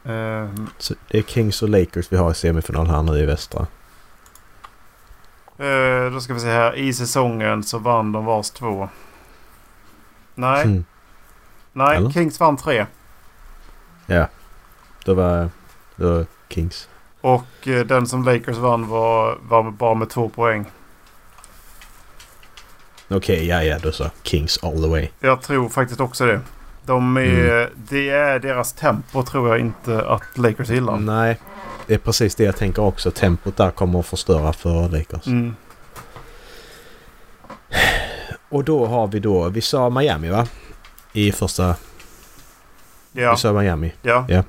[0.04, 3.68] Eh, Så det är Kings och Lakers vi har i semifinal här nu i västra.
[5.58, 6.76] eh, då ska vi se här.
[6.76, 8.90] I säsongen så vann de vars två.
[10.36, 10.86] Nej, Mm.
[11.74, 11.98] nej.
[11.98, 12.12] Eller?
[12.12, 12.86] Kings vann tre.
[14.16, 14.28] Ja.
[15.06, 15.50] Då var
[15.96, 16.90] det var Kings.
[17.22, 20.66] Och eh, den som Lakers vann var, var bara med två poäng.
[23.10, 24.10] Okej, ja ja då så.
[24.24, 25.08] Kings all the way.
[25.20, 26.42] Jag tror faktiskt också det.
[26.86, 27.70] De är, Mm.
[27.76, 30.98] Det är deras tempo tror jag inte att Lakers gillar.
[30.98, 31.40] Nej,
[31.88, 33.12] det är precis det jag tänker också.
[33.12, 35.28] Tempot där kommer att förstöra för Lakers.
[35.28, 35.56] Mm.
[38.50, 40.48] Och då har vi då, vi sa Miami va?
[41.14, 41.76] I första,
[43.12, 43.94] Ja, vi sa Miami.
[44.02, 44.44] ja.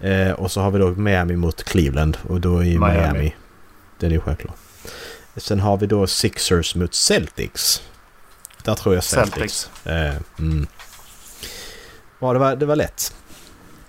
[0.00, 3.00] Eh, och så har vi då Miami mot Cleveland och då är ju Miami.
[3.00, 3.34] Miami.
[3.98, 4.54] Den är ju självklar.
[5.36, 7.82] Sen har vi då Sixers mot Celtics.
[8.62, 9.34] Där tror jag Celtics.
[9.84, 9.86] Celtics.
[9.86, 10.66] Eh, mm.
[12.18, 13.14] Ja, det var, det var lätt.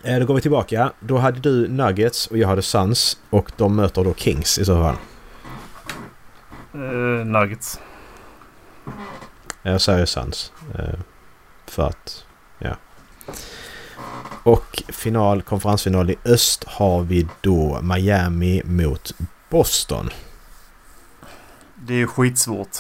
[0.04, 0.92] Eh, då går vi tillbaka.
[1.00, 3.18] Då hade du Nuggets och jag hade Suns.
[3.30, 4.96] Och de möter då Kings i så fall.
[6.74, 7.80] Eh, nuggets.
[9.62, 10.52] Jag säger Suns.
[10.76, 11.00] Eh,
[11.66, 12.26] för att,
[12.60, 12.76] ja.
[14.50, 19.12] Och final, konferensfinal i öst har vi då Miami mot
[19.50, 20.10] Boston.
[21.76, 22.78] Det är ju skitsvårt.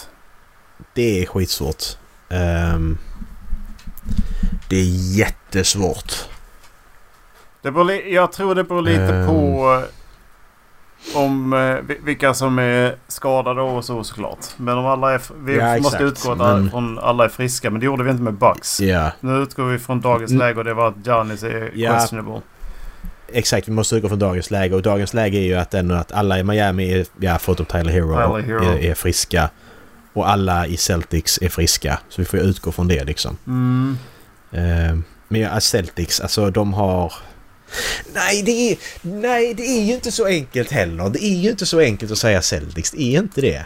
[0.93, 1.83] Det är skitsvårt.
[2.29, 2.97] Ehm,
[4.69, 6.13] det är jättesvårt.
[7.61, 9.27] Det beror, jag tror det beror lite Ehm.
[9.27, 9.83] på eh,
[11.15, 14.45] om eh, vi- vilka som är skadade och så såklart.
[14.57, 15.21] Men om alla är...
[15.43, 16.03] Vi Ja, måste exakt.
[16.03, 17.69] utgå Men- från alla är friska.
[17.69, 18.81] Men det gjorde vi inte med Bucks.
[18.81, 20.39] Ja, Nu utgår vi från dagens Mm.
[20.47, 21.91] läge och det var att Giannis är Ja.
[21.93, 22.41] questionable.
[23.33, 23.67] exakt.
[23.67, 24.75] Vi måste utgå från dagens läge.
[24.75, 27.91] Och dagens läge är ju att, ändå att alla i Miami, är, ja förutom Tyler
[27.91, 28.63] Hero, Tyler Hero.
[28.73, 29.49] Är, är friska.
[30.13, 31.99] Och alla i Celtics är friska.
[32.09, 33.37] Så vi får utgå från det liksom.
[33.47, 33.97] Mm.
[34.51, 37.13] Ehm, men ja, Celtics, alltså de har...
[38.13, 41.09] Nej det, är, nej, det är ju inte så enkelt heller.
[41.09, 42.91] Det är ju inte så enkelt att säga Celtics.
[42.91, 43.65] Det är inte det.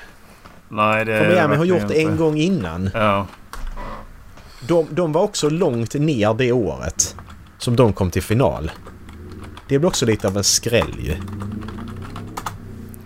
[0.70, 2.18] Nej, det För är Miami har gjort det en inte.
[2.18, 2.90] gång innan.
[2.94, 3.28] Ja.
[4.68, 7.16] De, de var också långt ner det året
[7.58, 8.72] som de kom till final.
[9.68, 11.16] Det blev också lite av en skräll ju.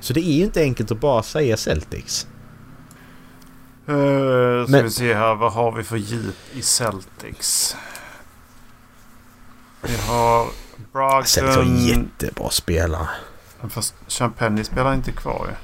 [0.01, 2.27] Så det är ju inte enkelt att bara säga Celtics.
[3.89, 5.35] Uh, ska Men- vi se här.
[5.35, 7.75] Vad har vi för djup i Celtics?
[9.81, 10.47] Vi har
[10.97, 11.85] Celtics har Brogdon.
[11.85, 13.07] jättebra spelare.
[13.69, 15.55] Fast Champagne spelar inte kvar ju.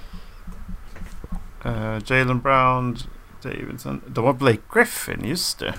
[1.69, 2.97] Uh, Jalen Brown,
[3.41, 4.01] Davidson.
[4.07, 5.73] De har Blake Griffin, just det.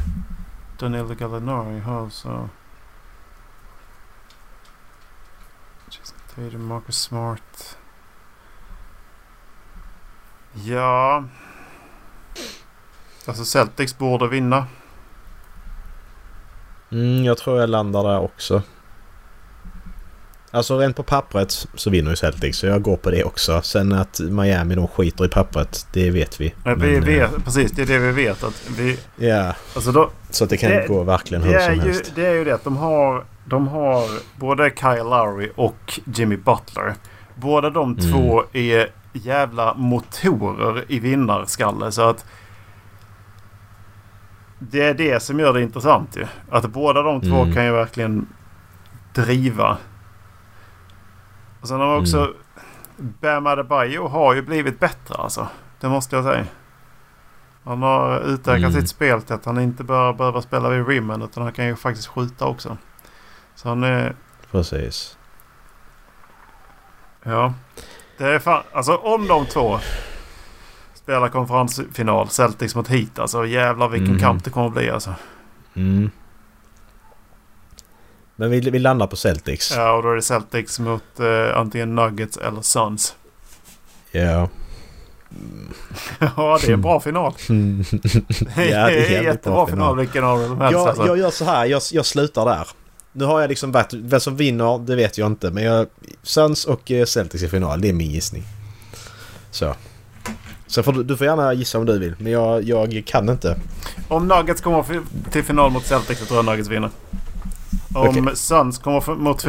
[0.79, 2.49] Danilo Gallinari har så...
[5.91, 7.79] Jason Tatum, Marcus Smart.
[10.53, 11.25] Ja...
[13.27, 14.67] Alltså Celtics borde vinna.
[16.93, 18.63] Mm, jag tror jag landar där också.
[20.55, 23.63] Alltså rent på pappret så vinner ju Celtics så jag går på det också.
[23.63, 26.55] Sen att Miami de skiter i pappret, det vet vi.
[26.65, 28.45] Men vi Men, eh, vet, precis, det är det vi vet.
[28.45, 31.81] Att vi, Ja, alltså då, så att det kan Det- gå verkligen hur som ju,
[31.81, 32.13] helst.
[32.15, 34.05] det är ju det att de har, de har
[34.41, 36.95] både Kyle Lowry och Jimmy Butler.
[37.35, 38.13] Båda de Mm.
[38.13, 41.93] två är jävla motorer i vinnarskalle.
[41.93, 42.25] Så att
[44.59, 46.27] det är det som gör det intressant ju.
[46.51, 47.55] Att båda de två Mm.
[47.55, 48.27] kan ju verkligen
[49.15, 49.77] driva.
[51.65, 52.19] Och sen har man också...
[52.19, 52.35] Mm.
[53.21, 55.49] Bam Adebayo har ju blivit bättre alltså.
[55.81, 56.45] Det måste jag säga.
[57.65, 58.73] Han har utökat Mm.
[58.73, 61.77] sitt spel till att han inte bara behöver spela vid rimmen utan han kan ju
[61.77, 62.77] faktiskt skjuta också.
[63.55, 64.15] Så han är...
[64.51, 65.19] Precis.
[67.23, 67.55] Ja.
[68.19, 68.63] Det är fan...
[68.73, 69.79] Alltså om de två
[70.95, 73.47] spelar konferensfinal, Celtics mot Heat alltså.
[73.47, 74.21] Jävlar vilken Mm.
[74.21, 75.15] kamp det kommer att bli alltså.
[75.75, 76.11] Mm.
[78.37, 79.73] Men vi, vi landar på Celtics.
[79.77, 83.15] Ja, och då är det Celtics mot eh, antingen Nuggets eller Suns.
[84.13, 84.49] Ja.
[86.19, 87.35] ja, det är en bra final.
[87.49, 87.85] Mm.
[87.93, 88.07] Ja,
[88.57, 89.69] det är jävligt jättebra bra final.
[89.69, 89.97] final.
[89.99, 91.07] vilken av dem helst Jag, alltså.
[91.07, 92.69] jag gör så här, jag, jag slutar där.
[93.13, 95.87] Nu har jag liksom varit, vem som vinner det vet jag inte men jag,
[96.23, 98.43] Suns och eh, Celtics i final, det är min gissning.
[99.51, 99.75] Så.
[100.67, 103.57] Så får du, du får gärna gissa om du vill men jag, jag kan inte.
[104.09, 104.85] Om Nuggets kommer
[105.31, 106.91] till final mot Celtics så tror jag Nuggets vinner.
[107.95, 108.37] Om Okej.
[108.37, 109.47] Suns kommer, mot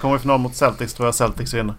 [0.00, 1.74] kommer i final mot Celtics tror jag Celtics vinner.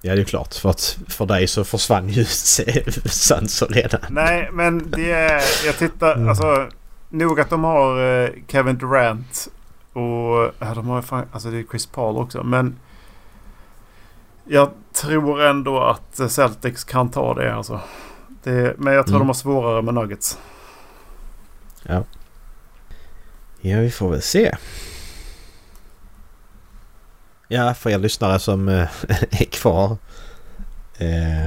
[0.00, 2.24] Ja det är klart för att för dig så försvann ju
[3.04, 4.00] Suns redan.
[4.10, 5.42] Nej, men det är...
[5.66, 6.14] Jag tittar...
[6.14, 6.28] Mm.
[6.28, 6.68] Alltså...
[7.10, 9.48] Nog att de har eh, Kevin Durant
[9.92, 10.52] och...
[10.58, 11.26] Ja, de har fan...
[11.32, 12.42] Alltså det är Chris Paul också.
[12.42, 12.78] Men...
[14.44, 17.80] Jag tror ändå att Celtics kan ta det alltså.
[18.42, 19.20] Det, men jag tror Mm.
[19.20, 20.38] de har svårare med Nuggets.
[21.82, 22.02] Ja.
[23.68, 24.56] Ja vi får väl se.
[27.48, 28.88] Ja för er lyssnare som eh,
[29.30, 29.96] är kvar.
[30.98, 31.46] Eh,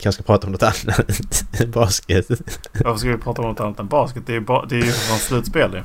[0.00, 1.44] kanske prata om något annat.
[1.66, 2.26] Basket.
[2.72, 4.22] Varför ska vi prata om något annat än basket?
[4.26, 5.82] Det är ju, ba- det är ju för fan slutspel ju.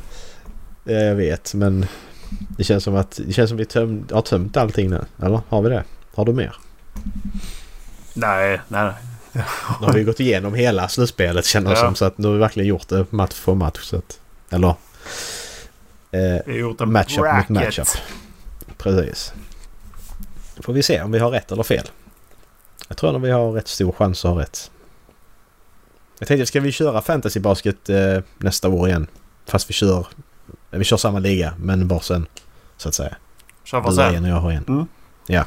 [0.93, 1.85] Ja, jag vet men
[2.57, 5.05] det känns som att det känns som vi töm, har tömt allting nu.
[5.21, 5.83] Eller har vi det?
[6.15, 6.55] Har du mer?
[8.13, 8.93] Nej, nej, nej.
[9.81, 11.81] Nu har vi gått igenom hela slutspelet känner jag Ja.
[11.85, 13.79] som så att nu har vi verkligen gjort det match för match.
[13.81, 14.19] Så att,
[14.49, 14.75] eller
[16.13, 17.49] eh, matchup mot bracket.
[17.49, 17.87] matchup.
[18.77, 19.33] Precis.
[20.55, 21.89] Då får vi se om vi har rätt eller fel.
[22.87, 24.71] Jag tror att vi har rätt stor chans att ha rätt.
[26.19, 29.07] Jag tänkte, ska vi köra fantasy basket eh, nästa år igen?
[29.45, 30.07] Fast vi kör,
[30.69, 32.25] vi kör samma liga men varsin
[32.77, 33.15] så att säga.
[33.63, 34.63] Kör Du vad har en och jag har en.
[34.67, 34.85] Mm.
[35.27, 35.45] Ja.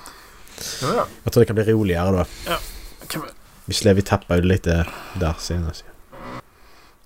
[0.83, 1.07] Ja, ja.
[1.25, 2.25] Jag tror det kan bli roligare då.
[3.07, 3.29] Kan vi-
[3.64, 5.85] Visserligen vi tappade ju lite där senast.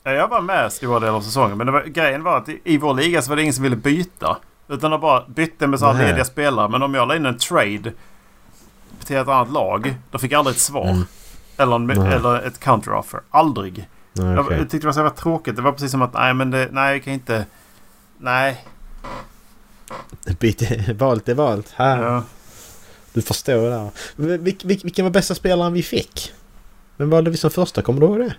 [0.04, 1.58] Ja, Jag var med stora delar av säsongen.
[1.58, 3.62] Men det var, grejen var att i, i vår liga så var det ingen som
[3.64, 4.36] ville byta.
[4.68, 6.68] Utan de bara bytte med sådana lediga spelare.
[6.68, 7.92] Men om jag la in en trade
[9.04, 9.94] till ett annat lag.
[10.10, 10.88] Då fick jag aldrig ett svar.
[10.90, 11.02] Mm.
[11.56, 13.20] Eller, en, eller ett counteroffer.
[13.30, 13.88] Aldrig.
[14.12, 14.56] Nej, Jag, okej.
[14.58, 15.56] jag tyckte det var så jävla tråkigt.
[15.56, 17.46] Det var precis som att nej men det, nej jag kan inte.
[18.18, 18.64] Nej.
[20.38, 21.70] Byte, valt är valt.
[21.76, 22.02] Här.
[22.02, 22.22] Ja.
[23.12, 23.90] Du förstår där.
[24.16, 26.32] Vil, vil, vilken var bästa spelaren vi fick?
[26.96, 27.82] Vem valde vi som första?
[27.82, 28.34] Kommer du ihåg det?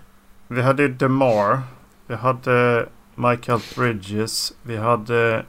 [0.48, 1.60] Vi hade DeMar.
[2.06, 4.52] Vi hade Michael Bridges.
[4.62, 5.44] Vi hade...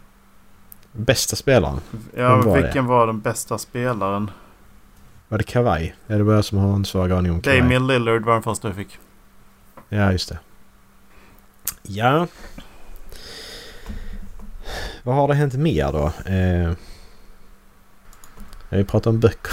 [0.92, 1.80] Bästa spelaren?
[2.16, 2.64] Ja, var det?
[2.64, 4.32] vilken var den bästa spelaren?
[5.28, 5.94] Var det Kawhi?
[6.08, 7.60] Är det bara jag som har en svag aning om Kawhi?
[7.60, 8.98] Damian Lillard var den första vi fick.
[9.90, 10.40] Ja, just det.
[11.84, 12.28] Ja.
[15.04, 16.12] Vad har det hänt mer då?
[16.26, 16.74] Eh,
[18.70, 19.52] jag vill prata om böcker.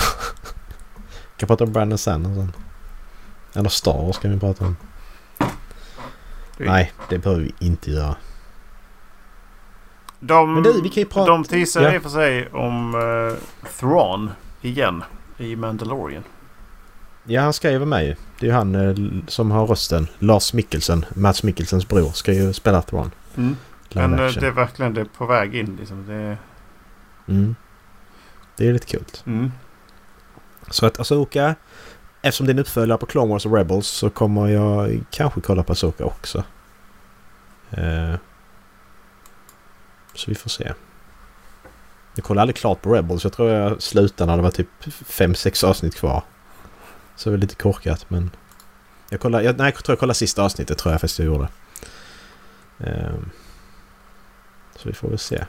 [1.37, 2.53] kan prata om Brandon Sanderson.
[3.55, 4.77] Eller Star Wars kan vi prata om.
[6.67, 8.17] Nej, det behöver vi inte göra.
[10.21, 11.31] De, Men du, vi kan ju prata...
[11.31, 11.95] de teasar Ja.
[11.95, 13.35] i och för sig om uh,
[13.81, 14.31] Thrawn
[14.61, 15.05] igen
[15.39, 16.23] i Mandalorian.
[17.25, 18.15] Ja, han ska ju vara med ju.
[18.39, 18.95] Det är ju han eh,
[19.29, 20.07] som har rösten.
[20.19, 23.11] Lars Mikkelsen, Mats Mikkelsens bror, ska ju spela Thrawn.
[23.37, 23.57] Mm.
[23.95, 24.41] Men eh, action.
[24.43, 26.07] det är verkligen det är på väg in liksom.
[26.07, 26.37] Det,
[27.29, 27.55] Mm.
[28.57, 29.05] Det är lite kul.
[29.27, 29.53] mm.
[30.71, 31.55] Så att Asoka,
[32.23, 35.63] eftersom det är en uppföljare på Clone Wars och Rebels så kommer jag kanske kolla
[35.63, 36.45] på Asoka också.
[37.71, 38.15] Eh,
[40.15, 40.73] så vi får se.
[42.15, 43.25] Jag kollade aldrig klart på Rebels.
[43.25, 46.23] Jag tror jag slutade när det var typ 5-6 avsnitt kvar.
[47.17, 48.31] Så det var lite korkat men...
[49.13, 51.49] Jag kollade, jag, nej, jag tror jag kollade sista avsnittet tror jag faktiskt jag gjorde.
[52.79, 53.15] Eh,
[54.77, 55.45] så vi får väl se.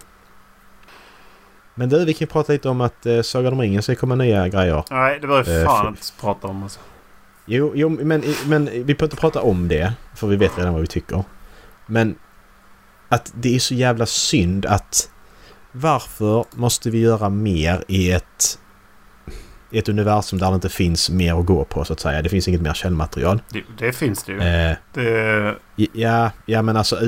[1.75, 4.15] Men du, vi kan ju prata lite om att eh, Sagan om ringen ska komma
[4.15, 4.83] nya grejer.
[4.91, 6.79] Nej, det var ju Eh, fan fi- inte prata om alltså.
[7.45, 9.93] Jo, jo men, men vi behöver inte prata om det.
[10.15, 11.23] För vi vet redan vad vi tycker.
[11.85, 12.15] Men
[13.09, 15.09] att det är så jävla synd att
[15.71, 18.59] varför måste vi göra mer i ett,
[19.71, 22.21] i ett universum där det inte finns mer att gå på så att säga.
[22.21, 23.41] Det finns inget mer källmaterial.
[23.49, 24.39] Det, det finns det ju.
[24.39, 25.55] Eh, Det,
[25.93, 26.99] ja, ja, men alltså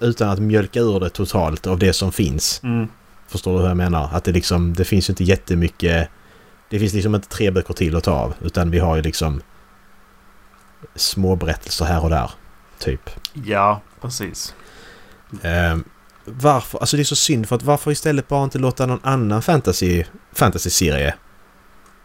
[0.00, 2.60] utan att mjölka ur det totalt av det som finns.
[2.64, 2.88] mm.
[3.28, 4.08] Förstår du hur jag menar?
[4.12, 6.08] Att det liksom, det finns inte jättemycket...
[6.70, 8.34] Det finns liksom inte tre böcker till att ta av.
[8.40, 9.40] Utan vi har ju liksom
[10.94, 12.30] små berättelser här och där.
[12.78, 13.10] Typ.
[13.32, 14.54] Ja, precis.
[15.42, 15.76] Eh,
[16.24, 16.78] varför?
[16.78, 20.04] Alltså det är så synd för att varför istället bara inte låta någon annan fantasy,
[20.32, 21.14] fantasy-serie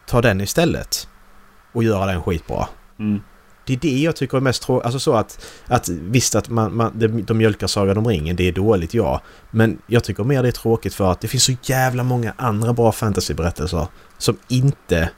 [0.07, 1.07] ta den istället?
[1.71, 2.67] Och göra den skitbra.
[2.99, 3.21] Mm.
[3.65, 4.85] Det är det jag tycker är mest tråkigt.
[4.85, 8.47] Alltså så att, att visst att man, man, de, de mjölkar Sagan om ringen, det
[8.47, 9.21] är dåligt ja.
[9.51, 12.73] Men jag tycker mer det är tråkigt för att det finns så jävla många andra
[12.73, 13.87] bra fantasyberättelser
[14.17, 15.09] som inte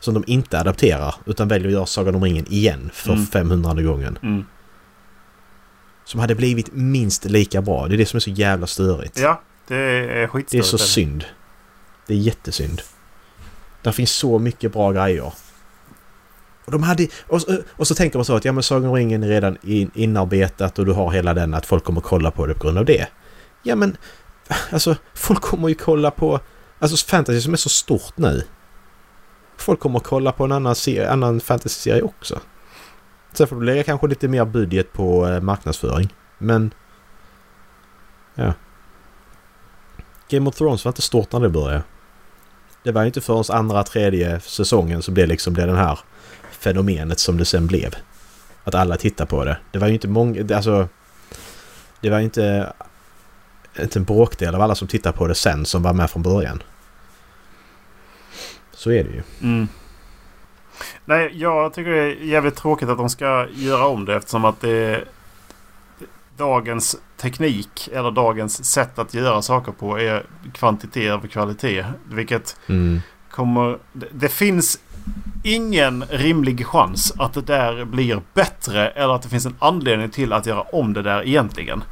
[0.00, 3.26] som de inte adapterar utan väljer att göra Sagan om ringen igen för Mm.
[3.26, 4.18] 500 gången.
[4.22, 4.44] Mm.
[6.04, 7.86] Som hade blivit minst lika bra.
[7.88, 9.18] Det är det som är så jävla störigt.
[9.18, 10.66] Ja, det är det är skitstörigt.
[10.66, 11.24] så synd.
[12.06, 12.82] Det är jättesynd.
[13.82, 15.32] Där finns så mycket bra grejer.
[16.68, 18.94] Och, de hade, och, så- och så tänker man så att ja men Sagan om
[18.94, 22.46] ringen är redan in, inarbetat och du har hela den att folk kommer kolla på
[22.46, 23.06] det på grund av det.
[23.62, 23.96] Ja men
[24.70, 26.40] alltså folk kommer ju kolla på
[26.78, 28.42] alltså fantasy som är så stort nu.
[29.56, 32.40] Folk kommer kolla på en annan, serie, annan fantasy-serie också.
[33.32, 36.14] Sen får du lägga kanske lite mer budget på eh, marknadsföring.
[36.38, 36.70] Men...
[38.34, 38.52] Ja.
[40.30, 41.82] Game of Thrones var inte stort när det började.
[42.82, 45.98] Det var ju inte förrän andra, tredje säsongen som det liksom blev den här
[46.58, 47.94] fenomenet som det sen blev.
[48.64, 49.58] Att alla tittar på det.
[49.70, 50.56] Det var ju inte många...
[50.56, 50.88] Alltså...
[52.00, 52.72] Det var ju inte...
[53.80, 56.62] Inte en bråkdel av alla som tittar på det sen som var med från början.
[58.72, 59.22] Så är det ju.
[59.42, 59.68] Mm.
[61.04, 64.60] Nej, jag tycker det är jävligt tråkigt att de ska göra om det eftersom att
[64.60, 65.04] det
[66.36, 71.84] dagens teknik eller dagens sätt att göra saker på är kvantitet över kvalitet.
[72.10, 73.00] Vilket Mm.
[73.30, 73.78] kommer...
[73.92, 74.80] Det, det finns
[75.44, 80.32] ingen rimlig chans att det där blir bättre eller att det finns en anledning till
[80.32, 81.84] att göra om det där egentligen.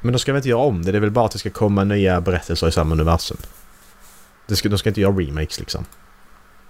[0.00, 0.92] Men de ska väl inte göra om det?
[0.92, 3.36] Det är väl bara att det ska komma nya berättelser i samma universum.
[4.46, 5.84] Det ska, de ska inte göra remakes liksom.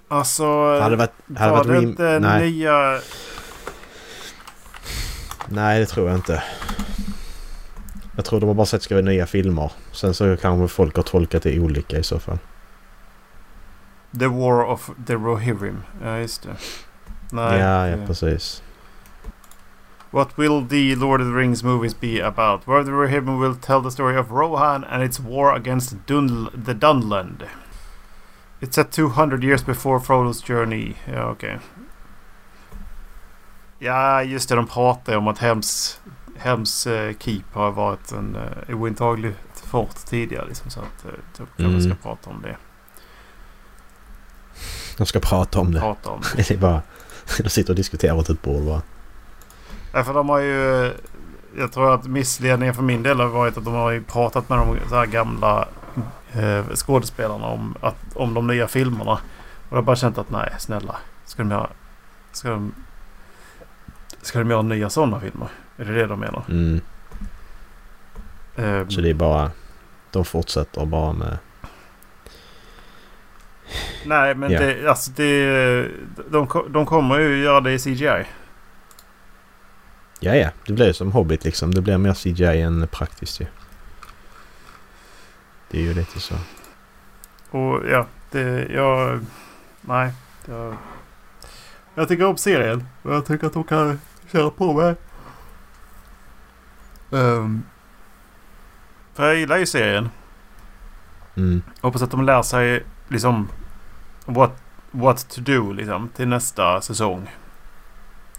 [0.09, 0.45] Alltså...
[0.80, 3.01] Hade det varit, hade var varit det inte nej, nya...
[5.49, 6.43] nej, det tror jag inte.
[8.16, 9.72] Jag tror de har bara sett att det ska vara nya filmer.
[9.93, 12.39] Sen så kanske folk har tolkat det olika i så fall.
[14.18, 15.82] The War of the Rohirrim.
[16.02, 16.56] Ja, just det.
[17.30, 17.58] Nej.
[17.58, 18.62] ja, ja, det- precis.
[20.10, 22.66] What will the Lord of the Rings movies be about?
[22.66, 26.48] War of the Rohirrim will tell the story of Rohan and its war against Dun-
[26.66, 27.42] the Dunland.
[28.60, 30.94] It's set 200 years before Frodo's journey.
[31.14, 31.58] Ja, okej.
[33.78, 34.54] Ja, just det.
[34.54, 36.00] De pratar om att Hems,
[36.36, 38.36] Hems eh, Keep har varit en
[38.68, 40.46] uh, ointagligt fort tidigare.
[40.46, 41.80] Liksom, så att uh, kanske Mm.
[41.80, 42.56] ska prata om det.
[44.97, 45.80] De ska prata om det.
[45.80, 46.43] Prata om det.
[46.49, 46.82] Det är bara...
[47.38, 48.82] De sitter och diskuterar åt ett bord bara.
[49.93, 50.93] Därför de har ju...
[51.59, 54.59] Jag tror att missledningen för min del har varit att de har ju pratat med
[54.59, 55.68] de så här gamla
[56.32, 59.12] eh, skådespelarna om, att, om de nya filmerna.
[59.12, 59.18] Och
[59.70, 60.97] jag har bara känt att nej, snälla.
[61.24, 61.70] Ska de göra...
[62.32, 62.74] Ska de...
[64.22, 65.49] Ska de göra nya sådana filmer?
[65.76, 66.43] Är det det de menar?
[66.49, 66.80] Mm.
[68.57, 69.51] Ehm, Så det är bara...
[70.11, 71.38] De fortsätter bara med...
[74.04, 74.60] Nej, men Ja.
[74.60, 75.88] det, alltså det,
[76.30, 78.24] de, de kommer ju göra det i CGI.
[80.20, 80.50] Ja, ja.
[80.66, 81.74] Det blir som Hobbit liksom.
[81.74, 83.46] Det blir mer CGI än praktiskt ju.
[85.70, 86.34] Det är ju lite så.
[87.50, 88.66] Och ja, det...
[88.72, 89.20] Jag...
[89.80, 90.12] Nej.
[90.46, 90.76] Jag,
[91.94, 92.86] jag tycker om serien.
[93.02, 94.00] Och jag tycker att de kan
[94.32, 94.96] köra på med.
[97.10, 97.62] Um,
[99.14, 100.08] för jag gillar ju serien.
[101.34, 101.62] Mm.
[101.80, 103.48] Hoppas att de lär sig liksom
[104.26, 104.52] what,
[104.90, 107.30] what to do liksom till nästa säsong.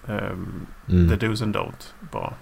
[0.06, 1.10] Um, Mm.
[1.10, 2.34] The do's and don't bara.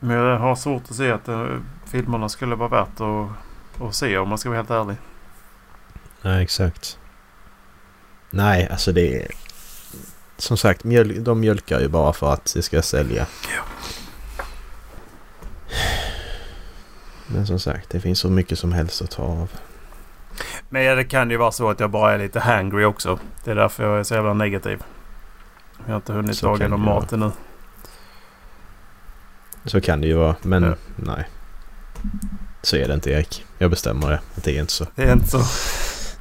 [0.00, 4.18] Men jag har svårt att se att uh, filmerna skulle vara värt att, att se
[4.18, 4.96] om man ska vara helt ärlig.
[6.22, 6.98] Nej, exakt.
[8.30, 9.30] Nej, alltså det är...
[10.36, 13.26] Som sagt, mjöl, de mjölkar ju bara för att det ska sälja.
[13.56, 13.62] Ja.
[17.26, 19.50] Men som sagt, det finns så mycket som helst att ta av.
[20.68, 23.18] Men ja, det kan ju vara så att jag bara är lite hangry också.
[23.44, 24.82] Det är därför jag är så jävla negativ.
[25.86, 27.30] Jag har inte hunnit Så laga någon mat ännu.
[29.64, 30.74] Så kan det ju vara, men Ja.
[30.96, 31.28] nej.
[32.62, 33.44] Så är det inte Erik.
[33.58, 34.20] Jag bestämmer det.
[34.34, 34.86] Det är inte så.
[34.94, 35.42] Det är inte så.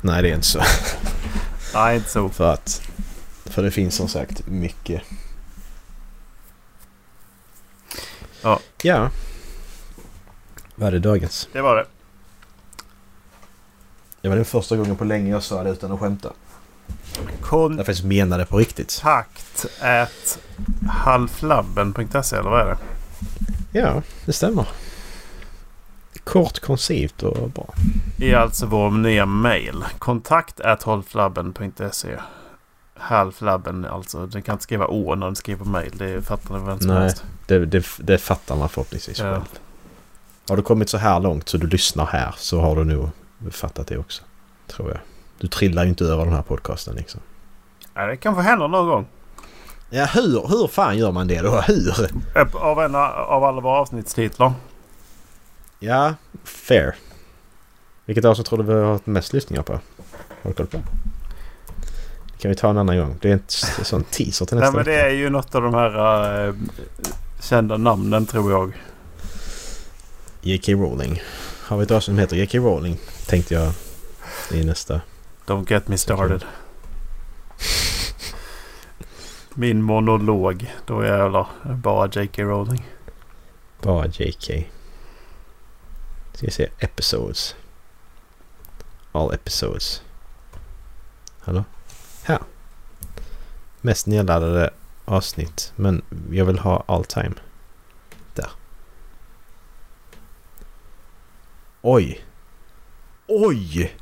[0.01, 0.61] Nej, det är inte så.
[1.73, 2.29] Nej, inte så.
[2.29, 2.81] För att...
[3.45, 5.01] För det finns som sagt mycket.
[8.41, 8.59] Ja.
[8.83, 9.09] Ja.
[10.75, 11.49] Vad är det dagens?
[11.53, 11.85] Det var det.
[14.27, 16.29] Det var den första gången på länge jag sa det utan att skämta.
[17.41, 19.01] Kontakt Jag faktiskt menade på riktigt.
[19.81, 20.39] at
[20.89, 22.77] halflabben.se eller vad är det?
[23.79, 24.67] Ja, det stämmer.
[26.23, 27.73] Kort, koncist och bra.
[28.31, 29.83] är alltså vår nya mail.
[29.99, 32.17] Kontakt at halflabben.se
[32.99, 34.25] half-labben alltså.
[34.25, 35.97] Den kan inte skriva å när den skriver mail.
[35.97, 37.03] Det fattar inte som Nej.
[37.03, 37.23] helst.
[37.45, 39.31] Det, det, det fattar man förhoppningsvis Ja.
[39.31, 39.43] själv.
[40.49, 43.09] Har du kommit så här långt så du lyssnar här så har du nog
[43.51, 44.23] fattat det också.
[44.67, 44.99] Tror jag.
[45.39, 47.21] Du trillar ju inte över den här podcasten liksom.
[47.93, 49.07] Ja, det kanske händer någon gång.
[49.89, 51.61] Ja, hur, hur fan gör man det då?
[51.67, 52.09] Hur?
[52.53, 54.53] Av en av alla våra avsnittstitlar.
[55.79, 56.13] Ja,
[56.43, 56.95] fair.
[58.05, 59.73] Vilket avsnitt tror du vi har haft mest lyssningar på?
[59.73, 59.81] Har
[60.49, 60.77] du koll på?
[60.77, 63.17] Det kan vi ta en annan gång.
[63.21, 63.41] Det är en
[63.85, 66.53] sån teaser till Nej nästa men det är ju något av de här eh,
[67.41, 68.73] kända namnen tror jag.
[70.41, 70.71] J.K.
[70.71, 71.21] Rowling.
[71.67, 72.57] Har vi ett avsnitt som heter J.K.
[72.57, 72.97] Rowling?
[73.25, 73.73] Tänkte jag
[74.51, 75.01] i nästa.
[75.45, 76.45] Don't get me started.
[79.53, 80.75] Min monolog.
[80.85, 81.47] Då jävlar.
[81.63, 82.43] Bara J.K.
[82.43, 82.87] Rowling.
[83.81, 84.63] Bara J.K.
[86.33, 86.69] Ska se.
[86.79, 87.55] Episodes.
[89.11, 90.01] All episodes.
[91.39, 91.63] Hallå?
[92.23, 92.39] Här.
[93.81, 94.69] Mest nedladdade
[95.05, 95.73] avsnitt.
[95.75, 96.01] Men
[96.31, 97.33] jag vill ha all time.
[101.89, 102.25] Oj.
[103.27, 103.95] Oj!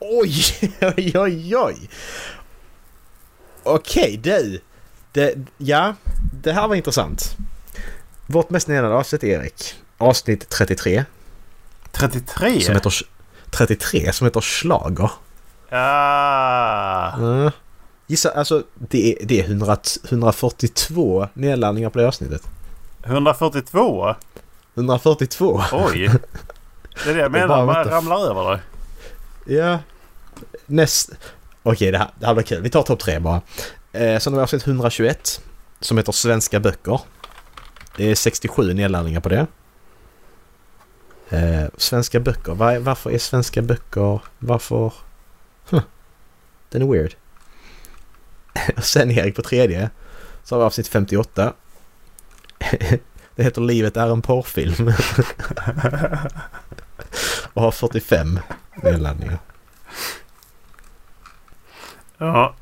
[0.00, 0.32] Oj,
[0.80, 1.90] oj, oj, oj!
[3.62, 4.60] Okej, du.
[5.12, 5.94] Det, ja,
[6.42, 7.36] det här var intressant.
[8.26, 9.74] Vårt mest nedladdade avsnitt, Erik.
[9.98, 11.04] Avsnitt 33.
[11.92, 12.60] 33?
[12.60, 12.94] Som heter...
[13.50, 15.10] 33 som heter Schlager.
[15.68, 17.14] Ja.
[17.18, 17.50] Mm.
[18.06, 19.76] Gissa, alltså det är, det är 100,
[20.08, 22.42] 142 nedladdningar på det avsnittet.
[23.04, 24.14] 142?
[24.74, 25.62] 142.
[25.72, 26.10] Oj.
[27.04, 27.66] Det är det jag menar.
[27.66, 28.60] bara the f- ramlar över det.
[29.54, 29.78] Ja.
[30.66, 31.10] Näst...
[31.62, 32.62] Okej, det, här, det här blir kul.
[32.62, 33.40] Vi tar topp tre bara.
[33.92, 35.40] Eh, sen har vi avsnitt 121.
[35.80, 37.00] Som heter Svenska böcker.
[37.96, 39.46] Det är 67 nedladdningar på det.
[41.28, 42.52] Eh, svenska böcker.
[42.54, 44.20] Var, varför är svenska böcker...
[44.38, 44.92] Varför...
[45.70, 45.80] Huh.
[46.68, 47.14] Den är weird.
[48.76, 49.90] Och sen Erik på tredje.
[50.44, 51.52] Så har vi avsnitt 58.
[53.36, 54.92] Det heter Livet är en porrfilm.
[57.52, 58.40] Och har 45
[58.82, 59.38] nedladdningar.
[62.18, 62.54] Ja.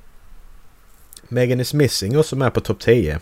[1.29, 3.21] Megan is Missing också med på topp 10.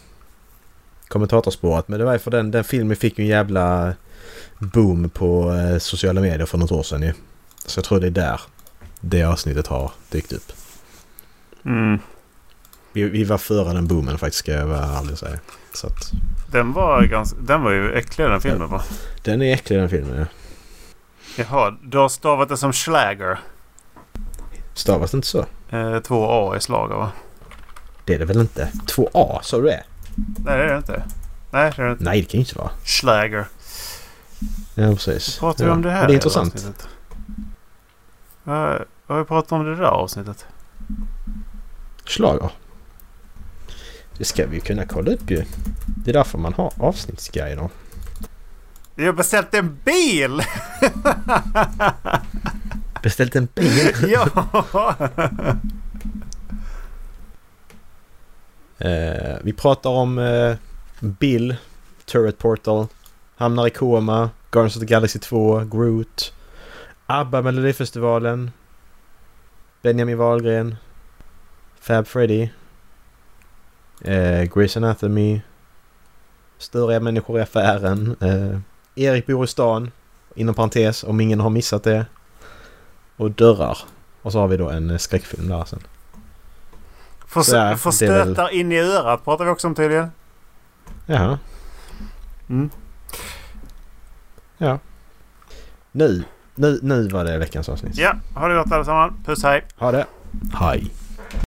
[1.09, 1.89] Kommentatorspåret.
[1.89, 3.95] Men det var ju för den, den filmen fick ju en jävla
[4.59, 7.13] boom på eh, sociala medier för något år sedan ju.
[7.67, 8.41] Så jag tror det är där
[9.01, 10.53] det avsnittet har dykt upp.
[11.65, 11.99] Mm.
[12.93, 15.39] Vi, vi var före den boomen faktiskt ska jag vara ärlig och säga.
[15.73, 16.13] Så att,
[16.51, 18.83] Den var, ganska, den var ju äcklig den filmen va?
[19.23, 20.27] den är äcklig den filmen ja.
[21.39, 23.39] Jaha, du har stavat det som Schlager.
[24.75, 25.47] Stavas det inte så?
[25.71, 27.13] Eh, två A i slager va?
[28.05, 28.73] Det är det väl inte?
[28.87, 29.85] 2A, sa du det?
[30.17, 31.03] Nej det är det inte.
[31.51, 32.05] Nej det är det inte.
[32.05, 32.71] Nej det kan ju inte vara.
[32.85, 33.47] Schlager.
[34.75, 35.39] Ja precis.
[35.39, 35.75] Pratar vi ja.
[35.75, 36.89] om det här Men Det är intressant.
[38.45, 40.47] Vad vad har vi pratat om det där avsnittet?
[42.05, 42.51] Schlager.
[44.19, 45.45] Det ska vi kunna kolla upp ju.
[45.87, 47.69] Det är därför man har avsnittsguider.
[48.99, 50.43] Jag har beställt en bil!
[53.03, 53.93] Beställt en bil.
[54.09, 54.29] ja!
[58.79, 60.57] Eh, vi pratar om eh,
[61.01, 61.57] Bill,
[62.05, 62.87] Turret Portal,
[63.37, 66.35] Hamnar i koma, Guardians of the Galaxy 2, Groot,
[67.07, 68.51] ABBA Melodifestivalen,
[69.83, 70.77] Benjamin Wahlgren,
[71.81, 72.49] Fab Freddy,
[74.01, 75.41] eh, Grey's Anatomy,
[76.59, 78.61] Störiga människor i affären, eh,
[78.97, 79.91] Erik bor i stan,
[80.35, 82.07] inom parentes om ingen har missat det,
[83.17, 83.79] och Dörrar.
[84.23, 85.79] Och så har vi då en eh, skräckfilm där sen.
[87.99, 90.11] Det är väl- in i örat pratar vi också om tydligen.
[91.07, 91.39] Jaha.
[92.49, 92.71] Mm.
[94.59, 94.79] Ja.
[95.93, 96.25] Nu,
[96.55, 97.97] nu, nu var det veckans avsnitt.
[97.99, 99.27] Ja, ha det gott allesammans.
[99.27, 99.65] Puss hej!
[99.79, 100.07] Ha det.
[100.55, 100.91] Hej.